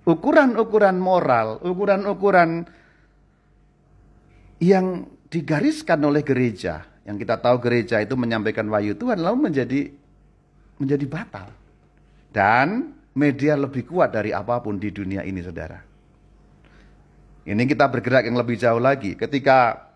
[0.03, 2.67] Ukuran-ukuran moral, ukuran-ukuran
[4.59, 9.81] yang digariskan oleh gereja, yang kita tahu gereja itu menyampaikan wahyu Tuhan lalu menjadi
[10.83, 11.47] menjadi batal.
[12.35, 15.79] Dan media lebih kuat dari apa pun di dunia ini, Saudara.
[17.43, 19.15] Ini kita bergerak yang lebih jauh lagi.
[19.15, 19.91] Ketika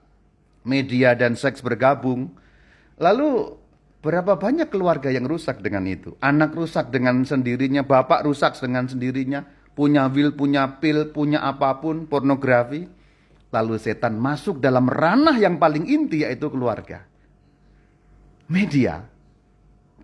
[0.64, 2.34] media dan seks bergabung.
[2.98, 3.54] Lalu
[4.02, 6.16] berapa banyak keluarga yang rusak dengan itu?
[6.24, 9.46] Anak rusak dengan sendirinya, bapak rusak dengan sendirinya,
[9.78, 12.90] punya will, punya pil, punya apa pun, pornografi.
[13.48, 17.08] Lalu setan masuk dalam ranah yang paling inti yaitu keluarga.
[18.52, 19.04] Media.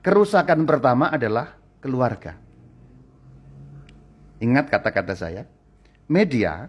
[0.03, 2.35] Kerusakan pertama adalah keluarga.
[4.43, 5.43] Ingat kata-kata saya.
[6.11, 6.67] Media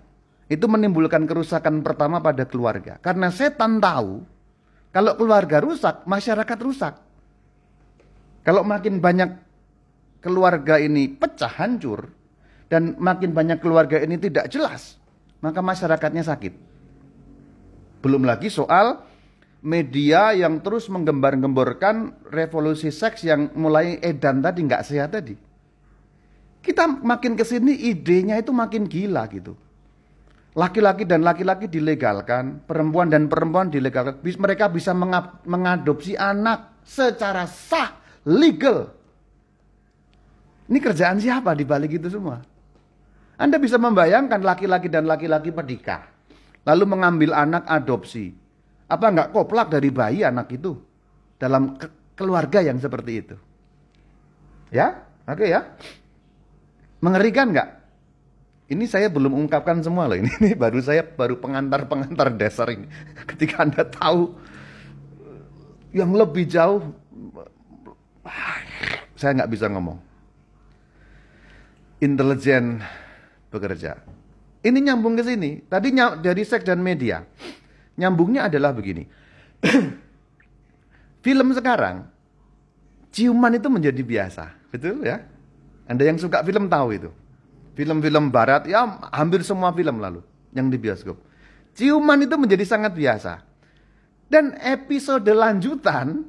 [0.48, 3.00] itu menimbulkan kerusakan pertama pada keluarga.
[3.00, 4.24] Karena setan tahu
[4.94, 6.94] kalau keluarga rusak, masyarakat rusak.
[8.46, 9.30] Kalau makin banyak
[10.22, 12.12] keluarga ini pecah hancur
[12.70, 15.00] dan makin banyak keluarga ini tidak jelas,
[15.42, 16.54] maka masyarakatnya sakit.
[18.04, 19.02] Belum lagi soal
[19.64, 25.34] media yang terus menggembar-gemborkan revolusi seks yang mulai edan tadi nggak sehat tadi.
[26.60, 29.56] Kita makin ke sini idenya itu makin gila gitu.
[30.54, 34.22] Laki-laki dan laki-laki dilegalkan, perempuan dan perempuan dilegalkan.
[34.22, 34.94] Mereka bisa
[35.42, 38.94] mengadopsi anak secara sah, legal.
[40.70, 42.38] Ini kerjaan siapa di balik itu semua?
[43.34, 46.06] Anda bisa membayangkan laki-laki dan laki-laki menikah.
[46.64, 48.32] Lalu mengambil anak adopsi.
[48.86, 50.78] Apa enggak koplak dari bayi anak itu?
[51.34, 53.36] Dalam ke keluarga yang seperti itu.
[54.70, 55.02] Ya?
[55.26, 55.66] Oke ya?
[57.02, 57.83] Mengerikan enggak?
[58.64, 60.16] Ini saya belum ungkapkan semua loh.
[60.16, 62.88] Ini, ini baru saya baru pengantar-pengantar dasar ini.
[63.30, 64.32] Ketika Anda tahu
[65.92, 66.80] yang lebih jauh,
[69.20, 70.00] saya nggak bisa ngomong.
[72.00, 72.80] Intelijen
[73.52, 74.00] bekerja.
[74.64, 75.60] Ini nyambung ke sini.
[75.68, 75.92] Tadi
[76.24, 77.20] dari seks dan media.
[78.00, 79.04] Nyambungnya adalah begini.
[81.24, 82.08] Film sekarang,
[83.12, 84.44] ciuman itu menjadi biasa.
[84.72, 85.20] Betul ya?
[85.84, 87.10] Anda yang suka film tahu itu.
[87.74, 90.22] Film-film barat, ya hampir semua film lalu
[90.54, 91.18] yang di bioskop.
[91.74, 93.42] Ciuman itu menjadi sangat biasa.
[94.30, 96.22] Dan episode lanjutan,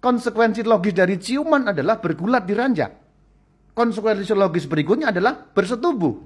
[0.00, 2.92] konsekuensi logis dari ciuman adalah bergulat di ranjang.
[3.76, 6.16] Konsekuensi logis berikutnya adalah bersetubuh.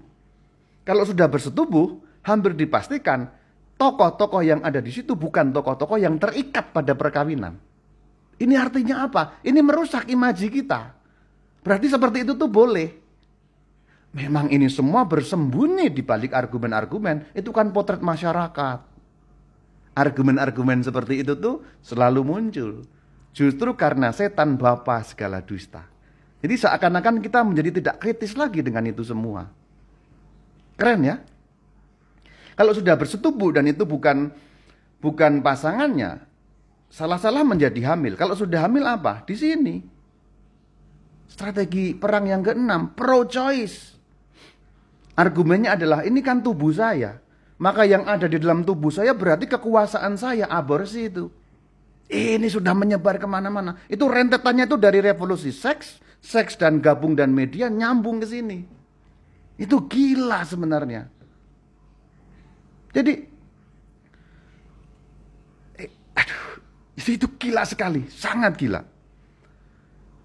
[0.86, 3.26] Kalau sudah bersetubuh, hampir dipastikan
[3.74, 7.58] tokoh-tokoh yang ada di situ bukan tokoh-tokoh yang terikat pada perkawinan.
[8.40, 9.42] Ini artinya apa?
[9.44, 10.96] Ini merusak imaji kita.
[11.60, 13.09] Berarti seperti itu tuh boleh.
[14.10, 17.30] Memang ini semua bersembunyi di balik argumen-argumen.
[17.30, 18.78] Itu kan potret masyarakat.
[19.94, 22.82] Argumen-argumen seperti itu tuh selalu muncul.
[23.30, 25.86] Justru karena setan bapa segala dusta.
[26.42, 29.46] Jadi seakan-akan kita menjadi tidak kritis lagi dengan itu semua.
[30.74, 31.16] Keren ya?
[32.58, 34.32] Kalau sudah bersetubuh dan itu bukan
[34.98, 36.24] bukan pasangannya,
[36.90, 38.18] salah-salah menjadi hamil.
[38.18, 39.22] Kalau sudah hamil apa?
[39.22, 39.76] Di sini.
[41.30, 43.99] Strategi perang yang keenam, pro-choice.
[45.20, 47.20] Argumennya adalah ini kan tubuh saya.
[47.60, 51.28] Maka yang ada di dalam tubuh saya berarti kekuasaan saya, aborsi itu.
[52.08, 53.76] Ini sudah menyebar ke mana-mana.
[53.84, 58.64] Itu rentetannya itu dari revolusi seks, seks dan gabung dan media nyambung ke sini.
[59.60, 61.04] Itu gila sebenarnya.
[62.96, 63.12] Jadi,
[65.84, 66.42] eh, aduh,
[66.96, 68.80] itu gila sekali, sangat gila.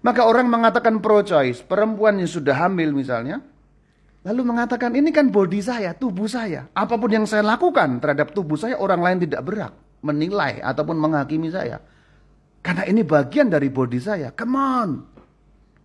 [0.00, 3.44] Maka orang mengatakan pro-choice, perempuan yang sudah hamil misalnya,
[4.26, 6.66] Lalu mengatakan ini kan body saya, tubuh saya.
[6.74, 9.72] Apa pun yang saya lakukan terhadap tubuh saya orang lain tidak berhak
[10.02, 11.78] menilai ataupun menghakimi saya.
[12.58, 14.34] Karena ini bagian dari body saya.
[14.34, 14.90] Come on.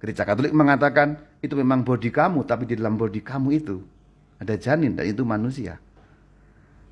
[0.02, 3.78] Gereja Katolik mengatakan itu memang body kamu, tapi di dalam body kamu itu
[4.42, 5.78] ada janin dan itu manusia.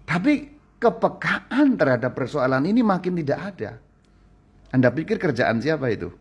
[0.06, 3.72] Tapi kepekaan terhadap persoalan ini makin tidak ada.
[4.70, 6.14] Anda pikir kerjaan siapa itu?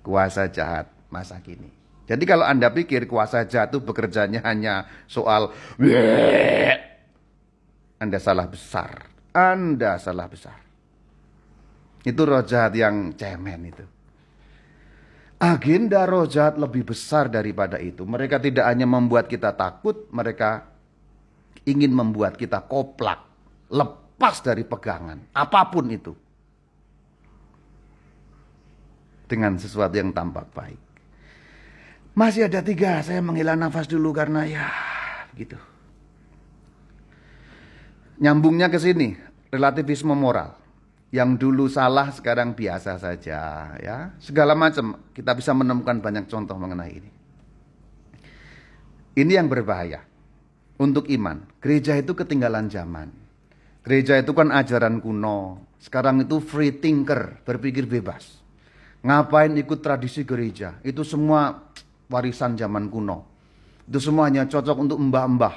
[0.00, 1.77] Kuasa jahat masa kini.
[2.08, 5.52] Jadi kalau Anda pikir kuasa jatuh bekerjanya hanya soal
[8.00, 9.12] Anda salah besar.
[9.36, 10.58] Anda salah besar.
[12.00, 13.84] Itu roh jahat yang cemen itu.
[15.38, 18.02] Agenda roh jahat lebih besar daripada itu.
[18.08, 20.66] Mereka tidak hanya membuat kita takut, mereka
[21.68, 23.22] ingin membuat kita koplak,
[23.70, 26.16] lepas dari pegangan, apa pun itu.
[29.28, 30.87] Dengan sesuatu yang tampak baik.
[32.18, 34.66] Masih ada tiga, saya menghela nafas dulu karena ya
[35.38, 35.54] gitu.
[38.18, 39.14] Nyambungnya ke sini,
[39.54, 40.58] relativisme moral.
[41.14, 44.18] Yang dulu salah sekarang biasa saja ya.
[44.18, 47.10] Segala macam kita bisa menemukan banyak contoh mengenai ini.
[49.14, 50.02] Ini yang berbahaya
[50.82, 51.46] untuk iman.
[51.62, 53.14] Gereja itu ketinggalan zaman.
[53.86, 55.70] Gereja itu kan ajaran kuno.
[55.78, 58.42] Sekarang itu free thinker, berpikir bebas.
[59.06, 60.82] Ngapain ikut tradisi gereja?
[60.82, 61.70] Itu semua
[62.08, 63.24] warisan zaman kuno.
[63.88, 65.56] Itu semuanya cocok untuk mbah-mbah.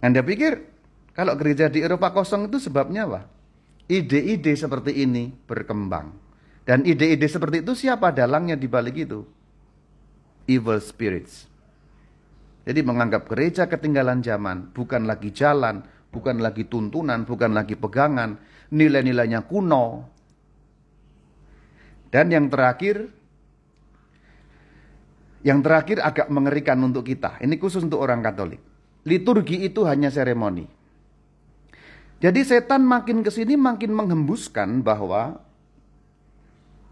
[0.00, 0.56] Anda pikir
[1.12, 3.28] kalau gereja di Eropa kosong itu sebabnya apa?
[3.90, 6.16] Ide-ide seperti ini berkembang.
[6.64, 9.20] Dan ide-ide seperti itu siapa dalangnya di balik itu?
[10.46, 11.50] Evil spirits.
[12.64, 15.82] Jadi menganggap gereja ketinggalan zaman, bukan lagi jalan,
[16.14, 18.38] bukan lagi tuntunan, bukan lagi pegangan,
[18.70, 20.06] nilai-nilainya kuno.
[22.10, 23.10] Dan yang terakhir,
[25.40, 27.40] yang terakhir agak mengerikan untuk kita.
[27.40, 28.60] Ini khusus untuk orang Katolik.
[29.08, 30.68] Liturgi itu hanya seremoni.
[32.20, 35.40] Jadi setan makin ke sini makin menghembuskan bahwa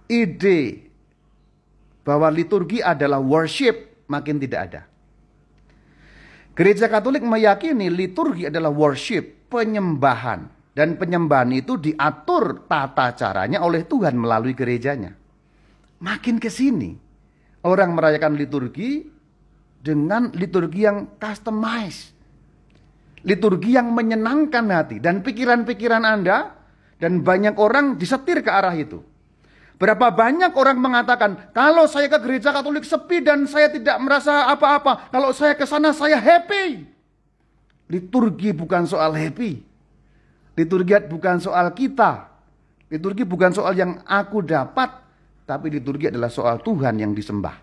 [0.09, 0.89] ide
[2.01, 4.83] bahwa liturgi adalah worship makin tidak ada.
[6.57, 10.51] Gereja Katolik meyakini liturgi adalah worship, penyembahan.
[10.75, 15.15] Dan penyembahan itu diatur tata caranya oleh Tuhan melalui gerejanya.
[16.03, 16.99] Makin ke sini,
[17.65, 19.07] orang merayakan liturgi
[19.79, 22.15] dengan liturgi yang customized.
[23.27, 26.55] Liturgi yang menyenangkan hati dan pikiran-pikiran Anda
[27.03, 29.03] dan banyak orang disetir ke arah itu.
[29.79, 35.07] Berapa banyak orang mengatakan, kalau saya ke gereja Katolik sepi dan saya tidak merasa apa-apa,
[35.15, 36.83] kalau saya ke sana saya happy.
[37.87, 39.63] Liturgi bukan soal happy.
[40.59, 42.27] Liturgi bukan soal kita.
[42.91, 44.91] Liturgi bukan soal yang aku dapat,
[45.49, 47.57] tapi liturgi adalah soal Tuhan yang disembah.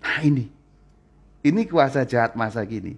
[0.00, 0.48] Nah ini.
[1.40, 2.96] Ini kuasa jahat masa kini.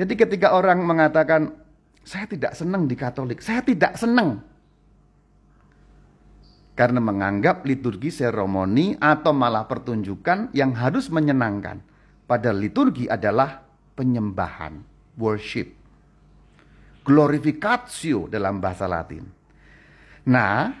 [0.00, 1.52] Jadi ketika orang mengatakan,
[2.00, 4.40] saya tidak senang di Katolik, saya tidak senang.
[6.72, 11.84] Karena menganggap liturgi seremoni atau malah pertunjukan yang harus menyenangkan.
[12.28, 13.60] Pada liturgi adalah
[13.96, 14.80] penyembahan,
[15.16, 15.68] worship.
[17.04, 19.37] Glorificatio dalam bahasa Latin.
[20.26, 20.74] Nah,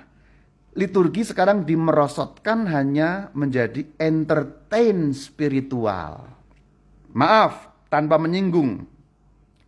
[0.74, 6.26] liturgi sekarang dimerosotkan hanya menjadi entertain spiritual.
[7.14, 8.84] Maaf, tanpa menyinggung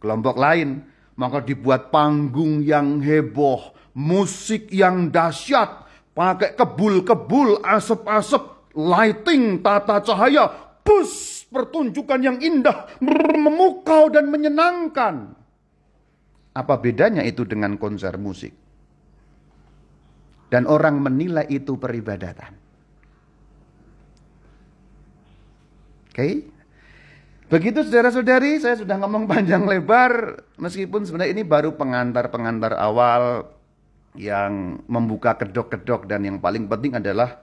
[0.00, 0.82] kelompok lain,
[1.20, 11.44] maka dibuat panggung yang heboh, musik yang dahsyat, pakai kebul-kebul, asap-asap, lighting, tata cahaya, bus,
[11.52, 12.88] pertunjukan yang indah,
[13.36, 15.36] memukau dan menyenangkan.
[16.50, 18.59] Apa bedanya itu dengan konser musik?
[20.51, 22.53] Dan orang menilai itu peribadatan.
[26.11, 26.14] Oke?
[26.18, 26.34] Okay?
[27.51, 33.51] Begitu saudara-saudari, saya sudah ngomong panjang lebar, meskipun sebenarnya ini baru pengantar-pengantar awal
[34.14, 37.42] yang membuka kedok-kedok dan yang paling penting adalah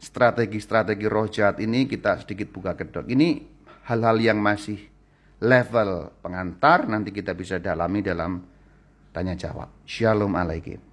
[0.00, 3.12] strategi-strategi roh jahat ini kita sedikit buka kedok.
[3.12, 3.44] Ini
[3.92, 4.80] hal-hal yang masih
[5.44, 8.40] level pengantar, nanti kita bisa dalami dalam
[9.12, 9.68] tanya jawab.
[9.84, 10.91] Shalom alaikum.